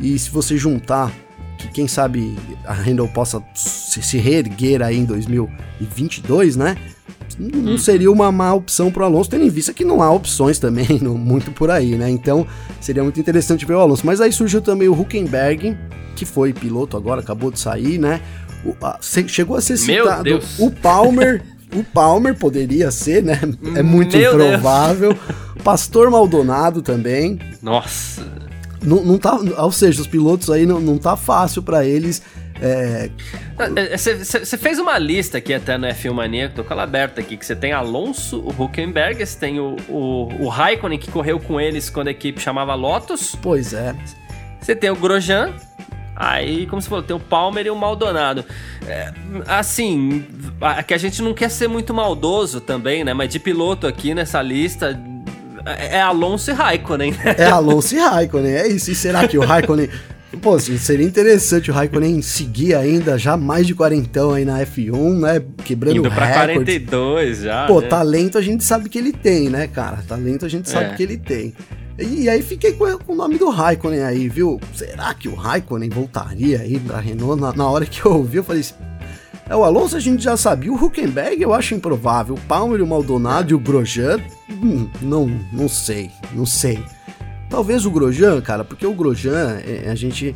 E 0.00 0.18
se 0.18 0.30
você 0.30 0.56
juntar 0.56 1.10
que 1.58 1.68
quem 1.68 1.88
sabe 1.88 2.36
a 2.64 2.72
Renault 2.72 3.12
possa 3.14 3.42
se, 3.54 4.02
se 4.02 4.18
reerguer 4.18 4.82
aí 4.82 4.98
em 4.98 5.04
2022, 5.04 6.56
né? 6.56 6.76
Não 7.38 7.78
seria 7.78 8.10
uma 8.10 8.30
má 8.30 8.52
opção 8.54 8.90
para 8.90 9.02
o 9.02 9.06
Alonso, 9.06 9.30
tendo 9.30 9.44
em 9.44 9.48
vista 9.48 9.72
que 9.72 9.84
não 9.84 10.02
há 10.02 10.10
opções 10.10 10.58
também, 10.58 10.98
muito 11.02 11.50
por 11.52 11.70
aí, 11.70 11.96
né? 11.96 12.10
Então 12.10 12.46
seria 12.80 13.02
muito 13.02 13.18
interessante 13.20 13.64
ver 13.66 13.74
o 13.74 13.80
Alonso. 13.80 14.06
Mas 14.06 14.20
aí 14.20 14.32
surgiu 14.32 14.60
também 14.60 14.88
o 14.88 14.98
Huckenberg, 14.98 15.76
que 16.14 16.24
foi 16.24 16.52
piloto 16.52 16.96
agora, 16.96 17.20
acabou 17.20 17.50
de 17.50 17.60
sair, 17.60 17.98
né? 17.98 18.20
O, 18.64 18.74
a, 18.84 18.98
chegou 19.26 19.56
a 19.56 19.60
ser 19.60 19.76
citado 19.76 20.40
o 20.58 20.70
Palmer. 20.70 21.42
o 21.74 21.82
Palmer 21.82 22.36
poderia 22.36 22.90
ser, 22.90 23.22
né? 23.22 23.40
É 23.74 23.82
muito 23.82 24.16
Meu 24.16 24.32
improvável. 24.34 25.14
Deus. 25.14 25.62
Pastor 25.64 26.10
Maldonado 26.10 26.82
também. 26.82 27.38
Nossa. 27.60 28.22
Não, 28.82 29.04
não 29.04 29.16
tá, 29.16 29.38
ou 29.58 29.72
seja, 29.72 30.00
os 30.00 30.06
pilotos 30.06 30.50
aí 30.50 30.66
não, 30.66 30.80
não 30.80 30.98
tá 30.98 31.16
fácil 31.16 31.62
para 31.62 31.84
eles. 31.84 32.22
Você 33.96 34.54
é... 34.54 34.58
fez 34.58 34.78
uma 34.78 34.98
lista 34.98 35.38
aqui 35.38 35.54
até 35.54 35.76
no 35.76 35.86
F1 35.86 36.12
Mania, 36.12 36.52
tô 36.54 36.62
com 36.62 36.72
ela 36.72 36.84
aberta 36.84 37.20
aqui, 37.20 37.36
que 37.36 37.44
você 37.44 37.56
tem 37.56 37.72
Alonso, 37.72 38.38
o 38.38 38.64
Huckenberg, 38.64 39.24
você 39.24 39.38
tem 39.38 39.58
o, 39.58 39.76
o, 39.88 40.28
o 40.40 40.48
Raikkonen, 40.48 40.98
que 40.98 41.10
correu 41.10 41.40
com 41.40 41.60
eles 41.60 41.90
quando 41.90 42.08
a 42.08 42.10
equipe 42.10 42.40
chamava 42.40 42.74
Lotus. 42.74 43.36
Pois 43.40 43.72
é. 43.72 43.94
Você 44.60 44.76
tem 44.76 44.90
o 44.90 44.96
Grosjean, 44.96 45.52
Aí, 46.14 46.66
como 46.66 46.80
você 46.80 46.88
falou, 46.88 47.02
tem 47.02 47.16
o 47.16 47.20
Palmer 47.20 47.66
e 47.66 47.70
o 47.70 47.74
Maldonado. 47.74 48.44
É, 48.86 49.12
assim, 49.46 50.24
que 50.86 50.94
a 50.94 50.98
gente 50.98 51.22
não 51.22 51.32
quer 51.32 51.50
ser 51.50 51.68
muito 51.68 51.92
maldoso 51.94 52.60
também, 52.60 53.02
né? 53.02 53.14
Mas 53.14 53.30
de 53.30 53.38
piloto 53.38 53.86
aqui 53.86 54.14
nessa 54.14 54.42
lista 54.42 55.00
é, 55.64 55.96
é 55.96 56.00
Alonso 56.00 56.50
e 56.50 56.54
Raikkonen. 56.54 57.14
É 57.24 57.46
Alonso 57.46 57.94
e 57.94 57.98
Raikkonen, 57.98 58.52
é 58.52 58.68
isso. 58.68 58.90
E 58.90 58.94
será 58.94 59.26
que 59.26 59.38
o 59.38 59.40
Raikkonen. 59.40 59.88
Pô, 60.40 60.58
seria 60.58 61.06
interessante 61.06 61.70
o 61.70 61.74
Raikkonen 61.74 62.22
seguir 62.22 62.74
ainda 62.74 63.18
já 63.18 63.36
mais 63.36 63.66
de 63.66 63.74
quarentão 63.74 64.32
aí 64.32 64.44
na 64.44 64.60
F1, 64.60 65.20
né? 65.20 65.42
Quebrando 65.64 65.98
Indo 65.98 66.10
pra 66.10 66.24
recordes. 66.24 66.54
42 66.54 67.38
já. 67.40 67.66
Pô, 67.66 67.80
né? 67.80 67.88
talento 67.88 68.38
a 68.38 68.42
gente 68.42 68.64
sabe 68.64 68.88
que 68.88 68.98
ele 68.98 69.12
tem, 69.12 69.50
né, 69.50 69.66
cara? 69.66 69.98
Talento 70.08 70.46
a 70.46 70.48
gente 70.48 70.70
sabe 70.70 70.86
é. 70.86 70.94
que 70.94 71.02
ele 71.02 71.18
tem. 71.18 71.54
E 71.98 72.28
aí 72.28 72.42
fiquei 72.42 72.72
com, 72.72 72.84
o 73.06 73.14
nome 73.14 73.36
do 73.36 73.50
Raikkonen 73.50 74.02
aí, 74.02 74.28
viu? 74.28 74.58
Será 74.74 75.12
que 75.12 75.28
o 75.28 75.34
Raikkonen 75.34 75.90
voltaria 75.90 76.60
aí 76.60 76.78
pra 76.80 76.98
Renault? 76.98 77.40
Na, 77.40 77.52
na 77.52 77.68
hora 77.68 77.84
que 77.84 78.04
eu 78.04 78.12
ouvi, 78.12 78.38
eu 78.38 78.44
falei. 78.44 78.64
É, 79.48 79.54
o 79.54 79.64
Alonso 79.64 79.96
a 79.96 80.00
gente 80.00 80.22
já 80.22 80.36
sabia, 80.36 80.72
o 80.72 80.82
Huckenberg 80.82 81.42
eu 81.42 81.52
acho 81.52 81.74
improvável, 81.74 82.36
o 82.36 82.40
Palmer, 82.40 82.82
o 82.82 82.86
Maldonado 82.86 83.50
e 83.50 83.54
o 83.54 83.58
Grosjean, 83.58 84.18
hum, 84.48 84.88
não, 85.02 85.26
não 85.52 85.68
sei, 85.68 86.10
não 86.32 86.46
sei. 86.46 86.82
Talvez 87.52 87.84
o 87.84 87.90
Grosjean, 87.90 88.40
cara, 88.40 88.64
porque 88.64 88.86
o 88.86 88.94
Grosjean, 88.94 89.60
é, 89.62 89.90
a 89.90 89.94
gente 89.94 90.34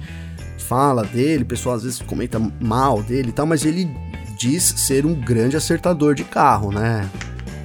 fala 0.58 1.02
dele, 1.02 1.44
o 1.44 1.46
pessoal 1.46 1.74
às 1.74 1.82
vezes 1.82 2.02
comenta 2.02 2.38
mal 2.60 3.02
dele 3.02 3.30
e 3.30 3.32
tal, 3.32 3.46
mas 3.46 3.64
ele 3.64 3.88
diz 4.38 4.62
ser 4.62 5.06
um 5.06 5.14
grande 5.14 5.56
acertador 5.56 6.14
de 6.14 6.24
carro, 6.24 6.70
né? 6.70 7.08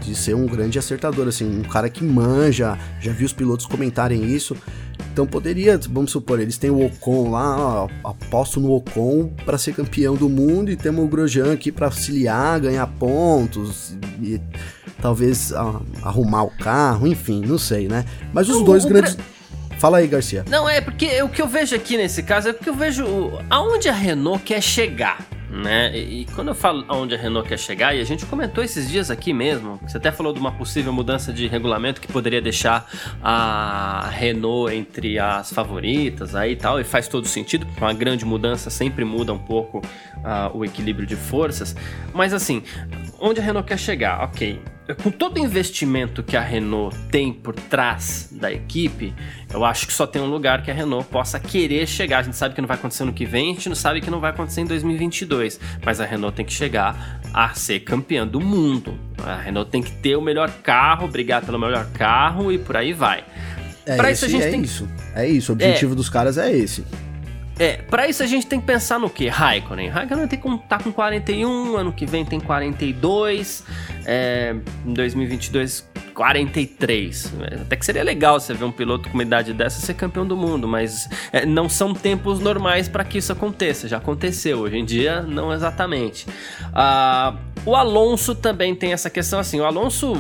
de 0.02 0.16
ser 0.16 0.36
um 0.36 0.46
grande 0.46 0.80
acertador, 0.80 1.28
assim, 1.28 1.60
um 1.60 1.64
cara 1.64 1.90
que 1.90 2.02
manja, 2.02 2.78
já 3.02 3.12
vi 3.12 3.26
os 3.26 3.34
pilotos 3.34 3.66
comentarem 3.66 4.24
isso. 4.24 4.56
Então 5.12 5.28
poderia, 5.28 5.78
vamos 5.90 6.12
supor, 6.12 6.40
eles 6.40 6.58
têm 6.58 6.70
o 6.70 6.86
Ocon 6.86 7.32
lá, 7.32 7.84
ó, 7.84 7.90
aposto 8.06 8.60
no 8.60 8.72
Ocon 8.72 9.34
para 9.46 9.58
ser 9.58 9.74
campeão 9.74 10.16
do 10.16 10.30
mundo 10.30 10.72
e 10.72 10.78
temos 10.78 11.04
o 11.04 11.08
Grosjean 11.08 11.52
aqui 11.52 11.74
para 11.74 11.88
auxiliar, 11.88 12.58
ganhar 12.62 12.88
pontos 12.88 13.98
e 14.22 14.40
talvez 15.02 15.52
a, 15.52 15.82
arrumar 16.04 16.44
o 16.44 16.58
carro, 16.58 17.06
enfim, 17.06 17.44
não 17.46 17.58
sei, 17.58 17.90
né? 17.90 18.06
Mas 18.34 18.48
os 18.48 18.58
o, 18.58 18.64
dois 18.64 18.86
o 18.86 18.88
grandes. 18.88 19.16
Gra... 19.16 19.41
Fala 19.82 19.98
aí, 19.98 20.06
Garcia. 20.06 20.46
Não, 20.48 20.70
é 20.70 20.80
porque 20.80 21.24
o 21.24 21.28
que 21.28 21.41
eu 21.41 21.48
vejo 21.48 21.76
aqui 21.76 21.98
nesse 21.98 22.22
caso 22.22 22.50
é 22.50 22.54
porque 22.54 22.70
eu 22.70 22.76
vejo 22.76 23.04
aonde 23.50 23.89
a 23.89 23.91
Renault 23.91 24.44
quer 24.44 24.62
chegar 24.62 25.26
né? 25.52 25.91
E, 25.94 26.22
e, 26.22 26.26
quando 26.34 26.48
eu 26.48 26.56
falo 26.56 26.86
aonde 26.88 27.13
a 27.13 27.17
Renault 27.17 27.48
quer 27.48 27.60
chegar, 27.60 27.94
e 27.94 28.00
a 28.00 28.06
gente 28.06 28.26
comentou 28.26 28.63
esses 28.63 28.89
dias 28.89 29.12
aqui 29.12 29.34
mesmo, 29.34 29.80
você 29.86 29.98
até 29.98 30.12
falou 30.12 30.34
de 30.34 30.39
uma 30.39 30.52
possível 30.52 30.94
mudança 30.94 31.34
de 31.34 31.46
regulamento 31.48 32.00
que 32.00 32.08
poderia 32.08 32.41
deixar 32.41 32.89
a 33.22 34.10
Renault 34.13 34.74
entre 34.74 35.20
as 35.20 35.52
favoritas 35.52 36.36
aí 36.36 36.54
e 36.54 36.56
tal, 36.56 36.80
e 36.80 36.84
faz 36.84 37.08
todo 37.08 37.28
sentido, 37.28 37.65
porque 37.65 37.82
uma 37.82 37.94
grande 37.94 38.24
mudança 38.24 38.70
sempre 38.70 39.04
muda 39.04 39.34
um 39.34 39.39
pouco 39.39 39.80
uh, 39.80 40.58
o 40.58 40.63
equilíbrio 40.63 41.06
de 41.06 41.17
forças. 41.17 41.76
Mas 42.13 42.34
assim, 42.34 42.63
onde 43.22 43.40
a 43.40 43.44
Renault 43.44 43.68
quer 43.68 43.78
chegar? 43.78 44.24
Ok, 44.24 44.60
com 44.96 45.12
todo 45.12 45.38
o 45.38 45.40
investimento 45.40 46.24
que 46.24 46.36
a 46.36 46.42
Renault 46.42 46.98
tem 47.12 47.32
por 47.32 47.56
trás 47.56 48.30
da 48.32 48.52
equipe, 48.52 49.14
eu 49.54 49.64
acho 49.64 49.88
que 49.88 49.94
só 49.94 50.08
tem 50.08 50.22
um 50.22 50.26
lugar 50.26 50.64
que 50.64 50.72
a 50.72 50.74
Renault 50.74 51.08
possa 51.08 51.40
querer 51.40 51.88
chegar. 51.88 52.20
A 52.20 52.24
gente 52.24 52.36
sabe 52.36 52.56
que 52.56 52.62
não 52.62 52.68
vai 52.68 52.78
acontecer 52.78 53.04
no 53.04 53.14
que 53.14 53.26
vem, 53.26 53.52
a 53.52 53.54
gente 53.54 53.70
não 53.70 53.76
sabe 53.76 54.02
que 54.02 54.10
não 54.10 54.20
vai 54.20 54.32
acontecer 54.32 54.62
em 54.62 54.66
2022, 54.66 55.60
mas 55.86 56.02
a 56.02 56.06
Renault 56.06 56.36
tem 56.36 56.46
que 56.46 56.54
chegar 56.54 57.22
a 57.34 57.54
ser 57.54 57.82
campeã 57.82 58.26
do 58.26 58.42
mundo. 58.42 58.98
A 59.24 59.36
Renault 59.36 59.70
tem 59.70 59.82
que 59.82 59.92
ter 59.92 60.16
o 60.16 60.22
melhor 60.22 60.52
carro, 60.64 61.08
brigar 61.08 61.46
pelo 61.46 61.60
melhor 61.60 61.86
carro 61.94 62.52
e 62.52 62.58
por 62.58 62.76
aí 62.76 62.92
vai. 62.92 63.24
É, 63.86 63.96
pra 63.96 64.12
isso 64.12 64.26
a 64.26 64.28
gente 64.28 64.44
é 64.44 64.50
tem 64.50 64.62
isso. 64.62 64.88
É 65.16 65.28
isso, 65.28 65.52
o 65.52 65.54
objetivo 65.54 65.94
é, 65.94 65.96
dos 65.96 66.10
caras 66.10 66.38
é 66.38 66.52
esse. 66.52 66.84
É, 67.60 67.78
pra 67.78 68.08
isso 68.08 68.24
a 68.24 68.26
gente 68.26 68.48
tem 68.48 68.60
que 68.60 68.66
pensar 68.66 69.00
no 69.00 69.10
que? 69.10 69.28
Raikkonen. 69.28 69.90
Raikkonen 69.90 70.28
tem 70.28 70.40
que 70.40 70.58
tá 70.68 70.80
com 70.80 70.92
41, 70.92 71.78
ano 71.78 71.94
que 71.94 72.06
vem 72.06 72.26
tem 72.26 72.40
42, 72.40 73.64
é, 74.06 74.56
em 74.86 74.94
2022 74.94 75.92
43. 76.12 77.34
Até 77.62 77.76
que 77.76 77.86
seria 77.86 78.04
legal 78.04 78.40
você 78.40 78.54
ver 78.54 78.66
um 78.66 78.72
piloto 78.72 79.10
com 79.10 79.14
uma 79.16 79.24
idade 79.24 79.54
dessa 79.54 79.80
ser 79.80 79.94
campeão 79.94 80.26
do 80.26 80.36
mundo, 80.36 80.68
mas 80.68 81.10
é, 81.32 81.46
não 81.46 81.68
são 81.68 81.94
tempos 81.94 82.40
normais 82.40 82.88
para 82.88 83.04
que 83.04 83.18
isso 83.18 83.32
aconteça. 83.32 83.88
Já 83.88 83.98
aconteceu, 83.98 84.60
hoje 84.60 84.78
em 84.78 84.86
dia 84.86 85.22
não 85.22 85.54
exatamente. 85.54 86.28
Ah, 86.74 87.36
o 87.66 87.76
Alonso 87.76 88.36
também 88.36 88.76
tem 88.76 88.94
essa 88.94 89.10
questão 89.10 89.40
assim. 89.40 89.60
O 89.60 89.66
Alonso 89.66 90.14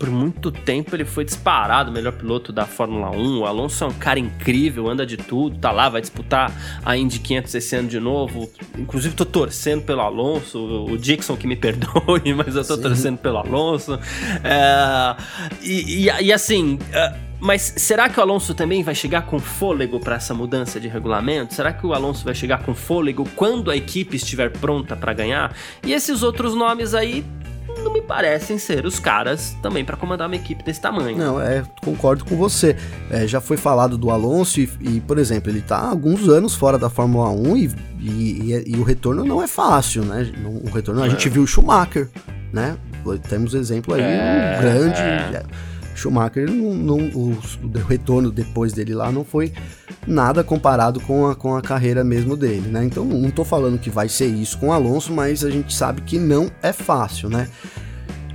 por 0.00 0.08
muito 0.08 0.50
tempo 0.50 0.96
ele 0.96 1.04
foi 1.04 1.26
disparado 1.26 1.92
melhor 1.92 2.14
piloto 2.14 2.50
da 2.50 2.64
Fórmula 2.64 3.10
1. 3.10 3.40
O 3.40 3.44
Alonso 3.44 3.84
é 3.84 3.86
um 3.86 3.92
cara 3.92 4.18
incrível, 4.18 4.88
anda 4.88 5.04
de 5.04 5.18
tudo, 5.18 5.58
tá 5.58 5.70
lá, 5.70 5.90
vai 5.90 6.00
disputar 6.00 6.50
a 6.82 6.96
Indy 6.96 7.18
500 7.18 7.54
esse 7.54 7.76
ano 7.76 7.86
de 7.86 8.00
novo. 8.00 8.50
Inclusive 8.78 9.14
tô 9.14 9.26
torcendo 9.26 9.82
pelo 9.82 10.00
Alonso, 10.00 10.58
o 10.58 10.96
Dixon 10.96 11.36
que 11.36 11.46
me 11.46 11.54
perdoe, 11.54 12.32
mas 12.34 12.56
eu 12.56 12.64
tô 12.64 12.76
Sim. 12.76 12.82
torcendo 12.82 13.18
pelo 13.18 13.36
Alonso. 13.36 14.00
É, 14.42 15.16
e, 15.60 16.06
e, 16.06 16.22
e, 16.22 16.32
assim. 16.32 16.78
É, 16.92 17.14
mas 17.38 17.74
será 17.76 18.08
que 18.08 18.18
o 18.18 18.22
Alonso 18.22 18.54
também 18.54 18.82
vai 18.82 18.94
chegar 18.94 19.22
com 19.22 19.38
fôlego 19.38 19.98
para 20.00 20.16
essa 20.16 20.34
mudança 20.34 20.80
de 20.80 20.88
regulamento? 20.88 21.54
Será 21.54 21.72
que 21.72 21.86
o 21.86 21.92
Alonso 21.92 22.24
vai 22.24 22.34
chegar 22.34 22.62
com 22.62 22.74
fôlego 22.74 23.26
quando 23.34 23.70
a 23.70 23.76
equipe 23.76 24.16
estiver 24.16 24.50
pronta 24.50 24.94
para 24.94 25.12
ganhar? 25.12 25.54
E 25.82 25.92
esses 25.92 26.22
outros 26.22 26.54
nomes 26.54 26.94
aí 26.94 27.24
não 27.82 27.92
me 27.92 28.00
parecem 28.00 28.58
ser 28.58 28.84
os 28.84 28.98
caras 28.98 29.56
também 29.62 29.84
para 29.84 29.96
comandar 29.96 30.28
uma 30.28 30.36
equipe 30.36 30.62
desse 30.62 30.80
tamanho. 30.80 31.16
Não, 31.16 31.40
é, 31.40 31.62
concordo 31.84 32.24
com 32.24 32.36
você. 32.36 32.76
É, 33.10 33.26
já 33.26 33.40
foi 33.40 33.56
falado 33.56 33.96
do 33.96 34.10
Alonso 34.10 34.60
e, 34.60 34.70
e, 34.80 35.00
por 35.00 35.18
exemplo, 35.18 35.50
ele 35.50 35.60
tá 35.60 35.76
há 35.76 35.88
alguns 35.88 36.28
anos 36.28 36.54
fora 36.54 36.78
da 36.78 36.90
Fórmula 36.90 37.30
1 37.30 37.56
e, 37.56 37.70
e, 38.00 38.64
e 38.66 38.76
o 38.76 38.82
retorno 38.82 39.24
não 39.24 39.42
é 39.42 39.46
fácil, 39.46 40.04
né? 40.04 40.30
O 40.64 40.70
retorno, 40.70 41.02
a 41.02 41.06
é. 41.06 41.10
gente 41.10 41.28
viu 41.28 41.42
o 41.42 41.46
Schumacher, 41.46 42.08
né? 42.52 42.76
Temos 43.28 43.54
exemplo 43.54 43.94
aí, 43.94 44.02
é, 44.02 44.56
um 44.56 44.62
grande. 44.62 45.00
É. 45.00 45.42
Schumacher, 46.00 46.50
não, 46.50 46.74
não, 46.74 46.98
o, 47.14 47.38
o, 47.62 47.86
retorno 47.86 48.30
depois 48.30 48.72
dele 48.72 48.94
lá 48.94 49.12
não 49.12 49.24
foi 49.24 49.52
nada 50.06 50.42
comparado 50.42 50.98
com 51.00 51.26
a, 51.26 51.34
com 51.34 51.54
a 51.54 51.60
carreira 51.60 52.02
mesmo 52.02 52.36
dele, 52.36 52.68
né? 52.68 52.84
Então 52.84 53.04
não 53.04 53.28
estou 53.28 53.44
falando 53.44 53.78
que 53.78 53.90
vai 53.90 54.08
ser 54.08 54.26
isso 54.26 54.58
com 54.58 54.72
Alonso, 54.72 55.12
mas 55.12 55.44
a 55.44 55.50
gente 55.50 55.74
sabe 55.74 56.00
que 56.02 56.18
não 56.18 56.50
é 56.62 56.72
fácil, 56.72 57.28
né? 57.28 57.48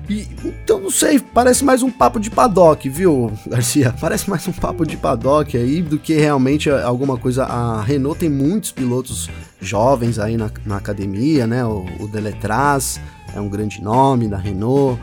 E, 0.08 0.28
então, 0.44 0.80
não 0.80 0.92
sei, 0.92 1.20
parece 1.20 1.66
mais 1.66 1.82
um 1.82 1.90
papo 1.90 2.20
de 2.20 2.30
paddock, 2.30 2.88
viu, 2.88 3.32
Garcia? 3.48 3.94
Parece 4.00 4.30
mais 4.30 4.48
um 4.48 4.52
papo 4.52 4.86
de 4.86 4.96
paddock 4.96 5.58
aí 5.58 5.82
do 5.82 5.98
que 5.98 6.14
realmente 6.14 6.70
alguma 6.70 7.18
coisa. 7.18 7.46
A 7.46 7.82
Renault 7.82 8.20
tem 8.20 8.30
muitos 8.30 8.72
pilotos 8.72 9.32
jovens 9.60 10.20
aí 10.20 10.38
na, 10.38 10.52
na 10.64 10.78
academia, 10.78 11.48
né? 11.48 11.66
O, 11.66 11.86
o 12.00 12.08
Deletraz 12.08 13.00
é 13.36 13.42
um 13.42 13.50
grande 13.50 13.82
nome 13.82 14.28
da 14.28 14.38
Renault. 14.38 15.02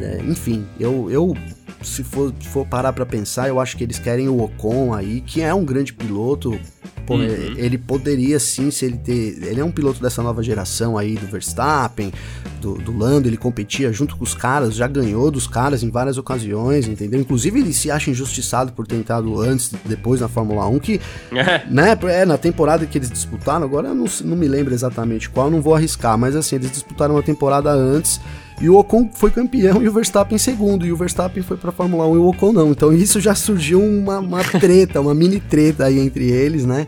É, 0.00 0.22
enfim, 0.22 0.64
eu, 0.78 1.10
eu 1.10 1.34
se 1.82 2.02
for, 2.02 2.32
for 2.40 2.66
parar 2.66 2.92
para 2.92 3.06
pensar, 3.06 3.48
eu 3.48 3.60
acho 3.60 3.76
que 3.76 3.84
eles 3.84 3.98
querem 3.98 4.28
o 4.28 4.42
Ocon 4.42 4.92
aí, 4.92 5.20
que 5.20 5.40
é 5.40 5.54
um 5.54 5.64
grande 5.64 5.92
piloto. 5.92 6.58
Pô, 7.06 7.14
uhum. 7.14 7.22
Ele 7.22 7.78
poderia 7.78 8.38
sim, 8.38 8.70
se 8.70 8.84
ele 8.84 8.98
ter. 8.98 9.42
Ele 9.42 9.60
é 9.60 9.64
um 9.64 9.70
piloto 9.70 10.02
dessa 10.02 10.22
nova 10.22 10.42
geração 10.42 10.98
aí 10.98 11.14
do 11.14 11.26
Verstappen, 11.26 12.12
do, 12.60 12.74
do 12.74 12.94
Lando, 12.94 13.28
ele 13.28 13.36
competia 13.36 13.90
junto 13.92 14.16
com 14.16 14.24
os 14.24 14.34
caras, 14.34 14.74
já 14.74 14.86
ganhou 14.86 15.30
dos 15.30 15.46
caras 15.46 15.82
em 15.82 15.90
várias 15.90 16.18
ocasiões, 16.18 16.86
entendeu? 16.86 17.18
Inclusive 17.18 17.60
ele 17.60 17.72
se 17.72 17.90
acha 17.90 18.10
injustiçado 18.10 18.72
por 18.72 18.86
ter 18.86 18.96
entrado 18.96 19.40
antes, 19.40 19.72
depois 19.86 20.20
na 20.20 20.28
Fórmula 20.28 20.66
1, 20.66 20.78
que, 20.80 21.00
é. 21.32 21.64
né, 21.70 21.98
é, 22.02 22.26
na 22.26 22.36
temporada 22.36 22.84
que 22.84 22.98
eles 22.98 23.10
disputaram, 23.10 23.64
agora 23.64 23.88
eu 23.88 23.94
não, 23.94 24.06
não 24.24 24.36
me 24.36 24.46
lembro 24.46 24.74
exatamente 24.74 25.30
qual, 25.30 25.50
não 25.50 25.62
vou 25.62 25.74
arriscar, 25.74 26.18
mas 26.18 26.36
assim, 26.36 26.56
eles 26.56 26.70
disputaram 26.70 27.14
uma 27.14 27.22
temporada 27.22 27.70
antes 27.70 28.20
e 28.60 28.68
o 28.68 28.76
Ocon 28.76 29.08
foi 29.12 29.30
campeão 29.30 29.82
e 29.82 29.88
o 29.88 29.92
Verstappen 29.92 30.36
segundo. 30.36 30.86
E 30.86 30.92
o 30.92 30.96
Verstappen 30.96 31.42
foi 31.42 31.56
pra 31.56 31.70
Fórmula 31.70 32.06
1 32.08 32.14
e 32.14 32.18
o 32.18 32.28
Ocon 32.28 32.52
não. 32.52 32.70
Então 32.70 32.92
isso 32.92 33.20
já 33.20 33.34
surgiu 33.34 33.80
uma, 33.80 34.18
uma 34.18 34.42
treta, 34.42 35.00
uma 35.00 35.14
mini 35.14 35.40
treta 35.40 35.84
aí 35.84 35.98
entre 35.98 36.30
eles, 36.30 36.64
né? 36.64 36.86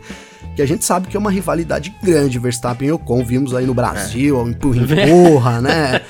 Que 0.55 0.61
a 0.61 0.65
gente 0.65 0.83
sabe 0.83 1.07
que 1.07 1.15
é 1.15 1.19
uma 1.19 1.31
rivalidade 1.31 1.95
grande, 2.03 2.37
Verstappen 2.39 2.89
e 2.89 2.91
Ocon. 2.91 3.23
Vimos 3.23 3.53
aí 3.53 3.65
no 3.65 3.73
Brasil, 3.73 4.45
é. 4.45 4.49
empurra, 4.49 4.81
empurra, 4.81 5.61
né? 5.61 6.01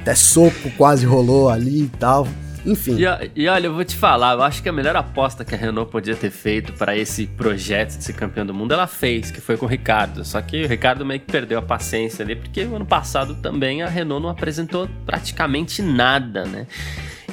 Até 0.00 0.14
soco 0.14 0.70
quase 0.76 1.06
rolou 1.06 1.48
ali 1.48 1.84
e 1.84 1.90
tal. 1.98 2.28
Enfim. 2.64 2.96
E, 2.96 3.42
e, 3.42 3.48
olha, 3.48 3.66
eu 3.66 3.74
vou 3.74 3.84
te 3.84 3.96
falar, 3.96 4.34
eu 4.34 4.42
acho 4.42 4.62
que 4.62 4.68
a 4.68 4.72
melhor 4.72 4.96
aposta 4.96 5.44
que 5.44 5.54
a 5.54 5.58
Renault 5.58 5.90
podia 5.90 6.16
ter 6.16 6.30
feito 6.30 6.72
para 6.72 6.96
esse 6.96 7.26
projeto 7.26 7.98
de 7.98 8.04
ser 8.04 8.14
campeão 8.14 8.46
do 8.46 8.54
mundo, 8.54 8.72
ela 8.72 8.86
fez, 8.86 9.30
que 9.30 9.40
foi 9.40 9.56
com 9.56 9.66
o 9.66 9.68
Ricardo. 9.68 10.24
Só 10.24 10.40
que 10.40 10.64
o 10.64 10.68
Ricardo 10.68 11.04
meio 11.04 11.20
que 11.20 11.30
perdeu 11.30 11.58
a 11.58 11.62
paciência 11.62 12.24
ali, 12.24 12.36
porque 12.36 12.62
ano 12.62 12.86
passado 12.86 13.34
também 13.36 13.82
a 13.82 13.88
Renault 13.88 14.22
não 14.22 14.30
apresentou 14.30 14.88
praticamente 15.04 15.82
nada, 15.82 16.44
né? 16.44 16.66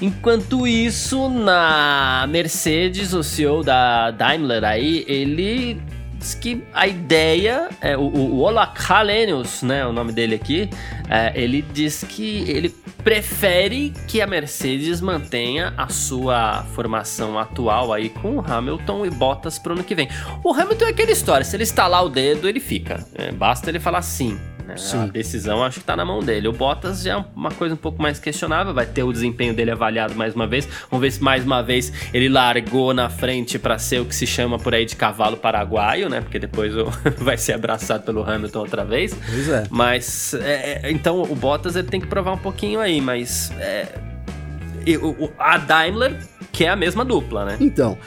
Enquanto 0.02 0.66
isso, 0.66 1.30
na 1.30 2.26
Mercedes, 2.28 3.14
o 3.14 3.22
CEO 3.22 3.64
da 3.64 4.10
Daimler 4.10 4.64
aí, 4.64 5.06
ele 5.08 5.80
diz 6.22 6.36
que 6.36 6.64
a 6.74 6.88
ideia, 6.88 7.70
é, 7.82 7.98
o, 7.98 8.02
o 8.02 8.40
Ola 8.40 8.72
né, 9.64 9.86
o 9.86 9.92
nome 9.92 10.14
dele 10.14 10.36
aqui, 10.36 10.70
é, 11.10 11.32
ele 11.36 11.62
diz 11.62 12.06
que 12.08 12.50
ele 12.50 12.70
prefere 13.04 13.92
que 14.08 14.22
a 14.22 14.28
Mercedes 14.28 15.02
mantenha 15.02 15.74
a 15.76 15.90
sua 15.90 16.64
formação 16.76 17.38
atual 17.38 17.92
aí 17.92 18.10
com 18.10 18.38
o 18.38 18.40
Hamilton 18.40 19.06
e 19.06 19.10
Bottas 19.10 19.58
pro 19.58 19.74
ano 19.74 19.84
que 19.84 19.96
vem. 19.96 20.08
O 20.44 20.54
Hamilton 20.54 20.86
é 20.86 20.90
aquela 20.90 21.12
história, 21.12 21.44
se 21.44 21.56
ele 21.56 21.64
estalar 21.64 22.06
o 22.06 22.10
dedo, 22.10 22.48
ele 22.48 22.60
fica. 22.60 23.06
É, 23.16 23.32
basta 23.32 23.70
ele 23.70 23.80
falar 23.80 24.02
sim. 24.04 24.40
Né? 24.72 25.04
A 25.04 25.06
decisão 25.08 25.64
acho 25.64 25.80
que 25.80 25.86
tá 25.86 25.96
na 25.96 26.06
mão 26.06 26.20
dele. 26.20 26.48
O 26.48 26.52
Bottas 26.52 27.04
já 27.04 27.14
é 27.14 27.26
uma 27.36 27.52
coisa 27.52 27.76
um 27.76 27.78
pouco 27.78 28.02
mais 28.02 28.20
questionável, 28.20 28.74
vai 28.74 28.86
ter 28.86 29.04
o 29.04 29.12
desempenho 29.12 29.54
dele 29.54 29.72
avaliado 29.72 30.16
mais 30.16 30.36
uma 30.36 30.48
vez. 30.48 30.68
Vamos 30.90 31.02
ver 31.02 31.12
se 31.12 31.24
mais 31.24 31.44
uma 31.44 31.62
vez 31.62 31.92
ele 32.14 32.30
largou 32.30 32.94
na 32.94 33.10
frente 33.10 33.58
para 33.58 33.78
ser 33.78 34.00
o 34.00 34.06
que 34.06 34.16
se 34.16 34.28
chama 34.28 34.58
por 34.58 34.74
aí 34.74 34.86
de 34.86 34.96
cavalo 34.96 35.38
paraguaio, 35.38 36.10
né? 36.10 36.22
Porque 36.22 36.40
depois 36.40 36.74
vai 37.18 37.38
ser 37.38 37.54
abraçado 37.54 38.04
pelo 38.04 38.24
Hamilton 38.24 38.60
outra 38.60 38.86
vez. 38.86 39.14
Pois 39.14 39.50
é. 39.50 39.64
Mas 39.70 40.34
é, 40.34 40.82
é, 40.84 40.92
então 40.92 41.22
o 41.22 41.36
Bottas 41.36 41.76
ele 41.76 41.88
tem 41.88 42.00
que 42.00 42.08
provar 42.08 42.34
um 42.34 42.38
pouquinho 42.38 42.80
aí, 42.80 43.00
mas 43.02 43.52
é, 43.60 43.88
a 45.38 45.58
Daimler 45.58 46.18
que 46.52 46.66
é 46.66 46.70
a 46.70 46.76
mesma 46.76 47.06
dupla, 47.06 47.46
né? 47.46 47.58
Então, 47.60 47.98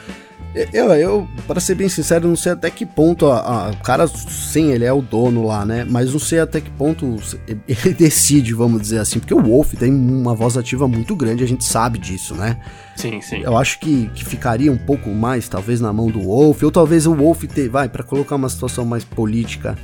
eu, 0.71 0.91
eu 0.93 1.27
para 1.45 1.59
ser 1.59 1.75
bem 1.75 1.89
sincero, 1.89 2.27
não 2.27 2.35
sei 2.35 2.53
até 2.53 2.69
que 2.69 2.85
ponto 2.85 3.27
a, 3.27 3.39
a, 3.39 3.69
o 3.71 3.77
cara, 3.77 4.07
sim, 4.07 4.71
ele 4.71 4.85
é 4.85 4.93
o 4.93 5.01
dono 5.01 5.45
lá, 5.45 5.65
né? 5.65 5.85
Mas 5.89 6.13
não 6.13 6.19
sei 6.19 6.39
até 6.39 6.61
que 6.61 6.69
ponto 6.71 7.17
ele 7.47 7.93
decide, 7.93 8.53
vamos 8.53 8.81
dizer 8.81 8.99
assim, 8.99 9.19
porque 9.19 9.33
o 9.33 9.41
Wolf 9.41 9.73
tem 9.73 9.93
uma 9.93 10.33
voz 10.33 10.55
ativa 10.55 10.87
muito 10.87 11.15
grande, 11.15 11.43
a 11.43 11.47
gente 11.47 11.65
sabe 11.65 11.99
disso, 11.99 12.33
né? 12.35 12.57
Sim, 12.95 13.19
sim. 13.19 13.41
Eu 13.41 13.57
acho 13.57 13.79
que, 13.79 14.09
que 14.15 14.23
ficaria 14.23 14.71
um 14.71 14.77
pouco 14.77 15.09
mais, 15.09 15.49
talvez, 15.49 15.81
na 15.81 15.91
mão 15.91 16.07
do 16.07 16.21
Wolf, 16.21 16.63
ou 16.63 16.71
talvez 16.71 17.05
o 17.05 17.13
Wolf 17.13 17.43
ter, 17.43 17.67
vai, 17.67 17.89
para 17.89 18.03
colocar 18.03 18.35
uma 18.35 18.47
situação 18.47 18.85
mais 18.85 19.03
política, 19.03 19.77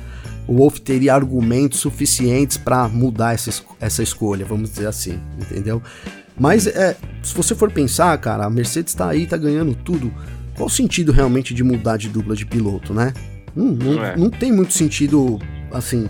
o 0.46 0.56
Wolf 0.56 0.78
teria 0.78 1.14
argumentos 1.14 1.80
suficientes 1.80 2.56
para 2.56 2.88
mudar 2.88 3.34
essa, 3.34 3.62
essa 3.78 4.02
escolha, 4.02 4.46
vamos 4.46 4.70
dizer 4.70 4.86
assim, 4.86 5.20
entendeu? 5.38 5.82
Mas 6.38 6.66
é, 6.66 6.96
se 7.22 7.34
você 7.34 7.54
for 7.54 7.70
pensar, 7.70 8.16
cara, 8.18 8.46
a 8.46 8.50
Mercedes 8.50 8.94
tá 8.94 9.08
aí, 9.08 9.26
tá 9.26 9.36
ganhando 9.36 9.74
tudo 9.74 10.12
qual 10.62 10.66
o 10.66 10.70
sentido 10.70 11.10
realmente 11.10 11.52
de 11.52 11.64
mudar 11.64 11.96
de 11.96 12.08
dupla 12.08 12.36
de 12.36 12.46
piloto, 12.46 12.94
né? 12.94 13.12
Hum, 13.56 13.76
não, 13.82 13.92
não, 13.94 14.04
é. 14.04 14.16
não, 14.16 14.30
tem 14.30 14.52
muito 14.52 14.72
sentido, 14.72 15.40
assim, 15.72 16.08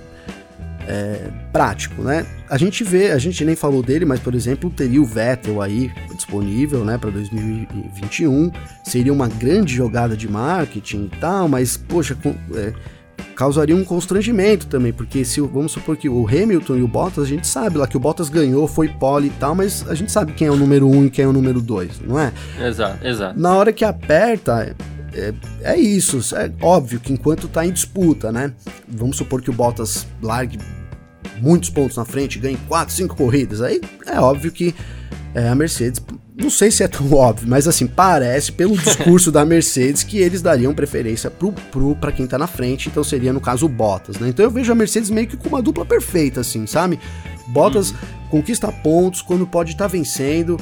é, 0.87 1.31
prático, 1.51 2.03
né? 2.03 2.27
A 2.51 2.59
gente 2.59 2.85
vê, 2.85 3.13
a 3.13 3.19
gente 3.19 3.43
nem 3.45 3.57
falou 3.57 3.83
dele, 3.83 4.05
mas, 4.05 4.21
por 4.21 4.35
exemplo, 4.35 4.69
teria 4.69 5.01
o 5.01 5.07
Vettel 5.07 5.63
aí 5.63 5.91
disponível, 6.15 6.85
né, 6.85 6.99
para 6.99 7.11
2021. 7.11 8.53
Seria 8.85 9.13
uma 9.13 9.27
grande 9.27 9.75
jogada 9.75 10.17
de 10.17 10.29
marketing 10.29 11.11
e 11.13 11.17
tal, 11.19 11.49
mas, 11.49 11.77
poxa, 11.77 12.15
com, 12.15 12.35
é, 12.55 12.73
causaria 13.43 13.75
um 13.75 13.85
constrangimento 13.85 14.69
também, 14.69 14.93
porque 14.93 15.25
se 15.25 15.41
vamos 15.41 15.73
supor 15.73 15.97
que 15.97 16.09
o 16.09 16.29
Hamilton 16.29 16.77
e 16.77 16.83
o 16.83 16.87
Bottas, 16.87 17.25
a 17.25 17.27
gente 17.27 17.45
sabe 17.45 17.77
lá 17.77 17.89
que 17.89 17.97
o 17.97 18.01
Bottas 18.01 18.29
ganhou, 18.29 18.69
foi 18.69 18.87
pole 18.87 19.27
e 19.27 19.31
tal, 19.31 19.53
mas 19.53 19.85
a 19.89 19.97
gente 19.97 20.13
sabe 20.13 20.33
quem 20.33 20.47
é 20.47 20.51
o 20.53 20.55
número 20.55 20.89
um 20.89 21.07
e 21.07 21.11
quem 21.11 21.25
é 21.25 21.29
o 21.29 21.33
número 21.33 21.61
dois, 21.61 22.01
não 22.01 22.21
é? 22.21 22.33
Exato, 22.61 23.05
exato. 23.05 23.41
Na 23.41 23.57
hora 23.57 23.73
que 23.73 23.85
aperta, 23.85 24.77
é, 25.13 25.35
é, 25.61 25.77
isso. 25.77 26.21
É 26.37 26.53
óbvio 26.63 27.01
que 27.01 27.13
enquanto 27.13 27.49
tá 27.49 27.67
em 27.67 27.73
disputa, 27.73 28.31
né? 28.31 28.53
Vamos 28.89 29.17
supor 29.17 29.43
que 29.43 29.51
o 29.51 29.53
Bottas 29.53 30.07
largue 30.23 30.57
muitos 31.41 31.69
pontos 31.69 31.97
na 31.97 32.05
frente, 32.05 32.39
ganhe 32.39 32.57
4, 32.69 32.95
5 32.95 33.17
corridas. 33.17 33.61
Aí 33.61 33.81
é 34.07 34.21
óbvio 34.21 34.53
que 34.53 34.73
é, 35.35 35.49
a 35.49 35.55
Mercedes 35.55 36.03
não 36.35 36.51
sei 36.51 36.71
se 36.71 36.83
é 36.83 36.89
tão 36.89 37.11
óbvio, 37.13 37.49
mas 37.49 37.69
assim, 37.69 37.87
parece 37.87 38.53
pelo 38.53 38.77
discurso 38.77 39.31
da 39.31 39.45
Mercedes 39.45 40.03
que 40.03 40.19
eles 40.19 40.43
dariam 40.43 40.75
preferência 40.75 41.31
pro, 41.31 41.53
pro 41.53 41.95
para 41.97 42.13
quem 42.13 42.27
tá 42.27 42.39
na 42.39 42.47
frente, 42.47 42.89
então 42.89 43.05
seria 43.05 43.33
no 43.33 43.41
caso 43.41 43.67
o 43.67 43.69
Bottas, 43.69 44.19
né? 44.19 44.29
Então 44.29 44.45
eu 44.45 44.51
vejo 44.51 44.73
a 44.73 44.75
Mercedes 44.75 45.11
meio 45.11 45.27
que 45.27 45.37
com 45.37 45.49
uma 45.49 45.63
dupla 45.63 45.85
perfeita 45.85 46.41
assim, 46.41 46.67
sabe? 46.67 46.99
Bottas 47.49 47.91
uhum. 47.91 47.97
conquista 48.31 48.73
pontos 48.73 49.21
quando 49.23 49.47
pode 49.47 49.73
estar 49.73 49.85
tá 49.85 49.89
vencendo 49.89 50.59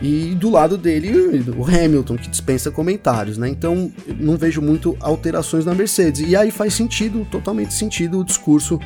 e 0.00 0.34
do 0.36 0.48
lado 0.48 0.78
dele 0.78 1.44
o 1.56 1.64
Hamilton 1.64 2.16
que 2.16 2.28
dispensa 2.28 2.70
comentários, 2.70 3.36
né? 3.36 3.48
Então 3.48 3.90
não 4.18 4.36
vejo 4.36 4.62
muito 4.62 4.96
alterações 5.00 5.64
na 5.64 5.74
Mercedes. 5.74 6.22
E 6.26 6.36
aí 6.36 6.50
faz 6.50 6.74
sentido, 6.74 7.26
totalmente 7.30 7.74
sentido 7.74 8.20
o 8.20 8.24
discurso 8.24 8.80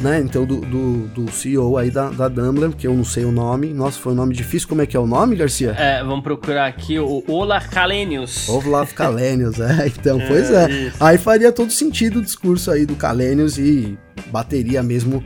né? 0.00 0.20
Então, 0.20 0.44
do, 0.44 0.60
do, 0.60 1.08
do, 1.08 1.32
CEO 1.32 1.76
aí 1.76 1.90
da, 1.90 2.10
da 2.10 2.28
Dumbler, 2.28 2.70
que 2.70 2.86
eu 2.86 2.94
não 2.94 3.04
sei 3.04 3.24
o 3.24 3.32
nome. 3.32 3.72
Nossa, 3.72 3.98
foi 3.98 4.12
um 4.12 4.16
nome 4.16 4.34
difícil. 4.34 4.68
Como 4.68 4.82
é 4.82 4.86
que 4.86 4.96
é 4.96 5.00
o 5.00 5.06
nome, 5.06 5.36
Garcia? 5.36 5.72
É, 5.72 6.02
vamos 6.02 6.22
procurar 6.22 6.66
aqui 6.66 6.98
o 6.98 7.22
Olaf 7.28 7.68
Kalenius. 7.68 8.48
Olaf 8.48 8.92
Kalenius, 8.92 9.60
é. 9.60 9.88
Então, 9.98 10.18
pois 10.26 10.50
é. 10.50 10.86
é. 10.86 10.92
Aí 11.00 11.18
faria 11.18 11.50
todo 11.52 11.70
sentido 11.70 12.18
o 12.20 12.22
discurso 12.22 12.70
aí 12.70 12.86
do 12.86 12.94
Kalenius 12.94 13.58
e 13.58 13.98
bateria 14.30 14.82
mesmo 14.82 15.24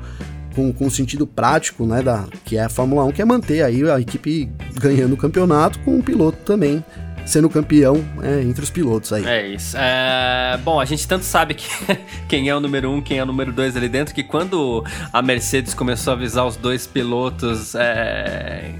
com, 0.54 0.72
com 0.72 0.86
o 0.86 0.90
sentido 0.90 1.26
prático, 1.26 1.86
né, 1.86 2.02
da, 2.02 2.24
que 2.44 2.56
é 2.56 2.64
a 2.64 2.68
Fórmula 2.68 3.04
1, 3.04 3.12
que 3.12 3.22
é 3.22 3.24
manter 3.24 3.62
aí 3.62 3.88
a 3.90 4.00
equipe 4.00 4.50
ganhando 4.74 5.14
o 5.14 5.16
campeonato 5.16 5.78
com 5.80 5.98
o 5.98 6.02
piloto 6.02 6.38
também 6.44 6.84
sendo 7.24 7.48
campeão 7.48 8.04
é, 8.22 8.42
entre 8.42 8.62
os 8.62 8.70
pilotos 8.70 9.12
aí. 9.12 9.24
É 9.24 9.46
isso. 9.46 9.76
É, 9.76 10.58
bom, 10.62 10.80
a 10.80 10.84
gente 10.84 11.06
tanto 11.06 11.24
sabe 11.24 11.54
que, 11.54 11.68
quem 12.28 12.48
é 12.48 12.54
o 12.54 12.60
número 12.60 12.90
um, 12.90 13.00
quem 13.00 13.18
é 13.18 13.22
o 13.22 13.26
número 13.26 13.52
dois 13.52 13.76
ali 13.76 13.88
dentro, 13.88 14.14
que 14.14 14.22
quando 14.22 14.84
a 15.12 15.22
Mercedes 15.22 15.74
começou 15.74 16.12
a 16.12 16.16
avisar 16.16 16.46
os 16.46 16.56
dois 16.56 16.86
pilotos 16.86 17.74
é, 17.74 18.74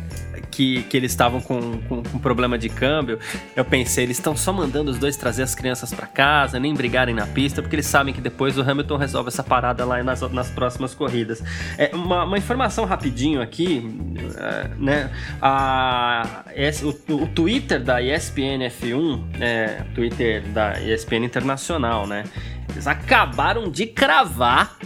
que, 0.52 0.82
que 0.84 0.96
eles 0.96 1.10
estavam 1.10 1.40
com, 1.40 1.78
com, 1.88 2.02
com, 2.02 2.18
problema 2.18 2.58
de 2.58 2.68
câmbio, 2.68 3.18
eu 3.56 3.64
pensei, 3.64 4.04
eles 4.04 4.18
estão 4.18 4.36
só 4.36 4.52
mandando 4.52 4.90
os 4.90 4.98
dois 4.98 5.16
trazer 5.16 5.42
as 5.42 5.54
crianças 5.54 5.92
para 5.92 6.06
casa, 6.06 6.60
nem 6.60 6.74
brigarem 6.74 7.14
na 7.14 7.26
pista, 7.26 7.62
porque 7.62 7.74
eles 7.74 7.86
sabem 7.86 8.12
que 8.12 8.20
depois 8.20 8.58
o 8.58 8.62
Hamilton 8.62 8.96
resolve 8.96 9.28
essa 9.28 9.42
parada 9.42 9.84
lá 9.84 10.02
nas, 10.02 10.20
nas 10.30 10.50
próximas 10.50 10.94
corridas. 10.94 11.42
É, 11.78 11.90
uma, 11.94 12.24
uma 12.24 12.38
informação 12.38 12.84
rapidinho 12.84 13.40
aqui, 13.40 13.90
é, 14.36 14.70
né? 14.76 15.10
A, 15.40 16.44
o, 16.82 17.14
o, 17.14 17.26
Twitter 17.28 17.82
da 17.82 18.02
ESPN 18.02 18.68
F1, 18.68 19.22
é, 19.40 19.82
Twitter 19.94 20.42
da 20.48 20.78
ESPN 20.80 21.24
Internacional, 21.24 22.06
né? 22.06 22.24
Eles 22.68 22.86
acabaram 22.86 23.70
de 23.70 23.86
cravar 23.86 24.76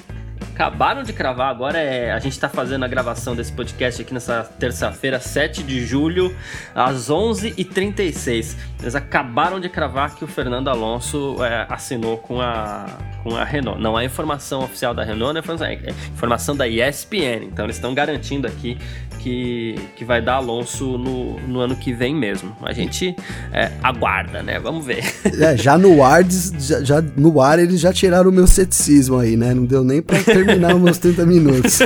acabaram 0.41 1.03
de 1.03 1.13
cravar. 1.13 1.51
Agora 1.51 1.79
é. 1.79 2.13
A 2.13 2.19
gente 2.19 2.39
tá 2.39 2.49
fazendo 2.49 2.85
a 2.85 2.89
gravação 2.89 3.37
desse 3.37 3.53
podcast 3.53 4.01
aqui 4.01 4.15
nessa 4.15 4.43
terça-feira, 4.59 5.21
7 5.21 5.63
de 5.63 5.85
julho, 5.85 6.35
às 6.75 7.11
11h36. 7.11 8.57
Eles 8.81 8.95
acabaram 8.95 9.61
de 9.61 9.69
cravar 9.69 10.15
que 10.15 10.25
o 10.25 10.27
Fernando 10.27 10.69
Alonso 10.69 11.37
é, 11.45 11.67
assinou 11.69 12.19
com 12.19 12.41
a, 12.41 12.87
com 13.23 13.37
a 13.37 13.45
Renault. 13.45 13.81
Não 13.81 13.99
é 13.99 14.05
informação 14.05 14.63
oficial 14.63 14.95
da 14.95 15.05
Renault, 15.05 15.39
é, 15.39 15.75
é 15.75 15.91
informação 16.13 16.57
da 16.57 16.67
ESPN. 16.67 17.45
Então 17.45 17.67
eles 17.67 17.77
estão 17.77 17.95
garantindo 17.95 18.47
aqui 18.47 18.79
que, 19.27 19.75
que 19.97 20.05
vai 20.05 20.23
dar 20.23 20.35
Alonso 20.35 20.97
no, 20.97 21.41
no 21.41 21.59
ano 21.59 21.75
que 21.75 21.93
vem 21.93 22.15
mesmo. 22.15 22.57
A 22.63 22.73
gente 22.73 23.17
é, 23.53 23.73
aguarda, 23.83 24.41
né? 24.41 24.61
Vamos 24.61 24.87
ver. 24.87 25.05
É, 25.39 25.57
já 25.57 25.77
no 25.77 26.03
ar, 26.03 26.25
já, 26.25 26.83
já, 26.83 27.03
no 27.17 27.41
ar 27.41 27.59
eles 27.59 27.79
já 27.79 27.93
tiraram 27.93 28.31
o 28.31 28.33
meu 28.33 28.47
ceticismo 28.47 29.19
aí, 29.19 29.37
né? 29.37 29.53
Não 29.53 29.65
deu 29.65 29.85
nem 29.85 30.01
pra 30.01 30.19
terminar 30.23 30.75
os 30.75 30.81
meus 30.81 30.99
30 30.99 31.27
minutos. 31.27 31.81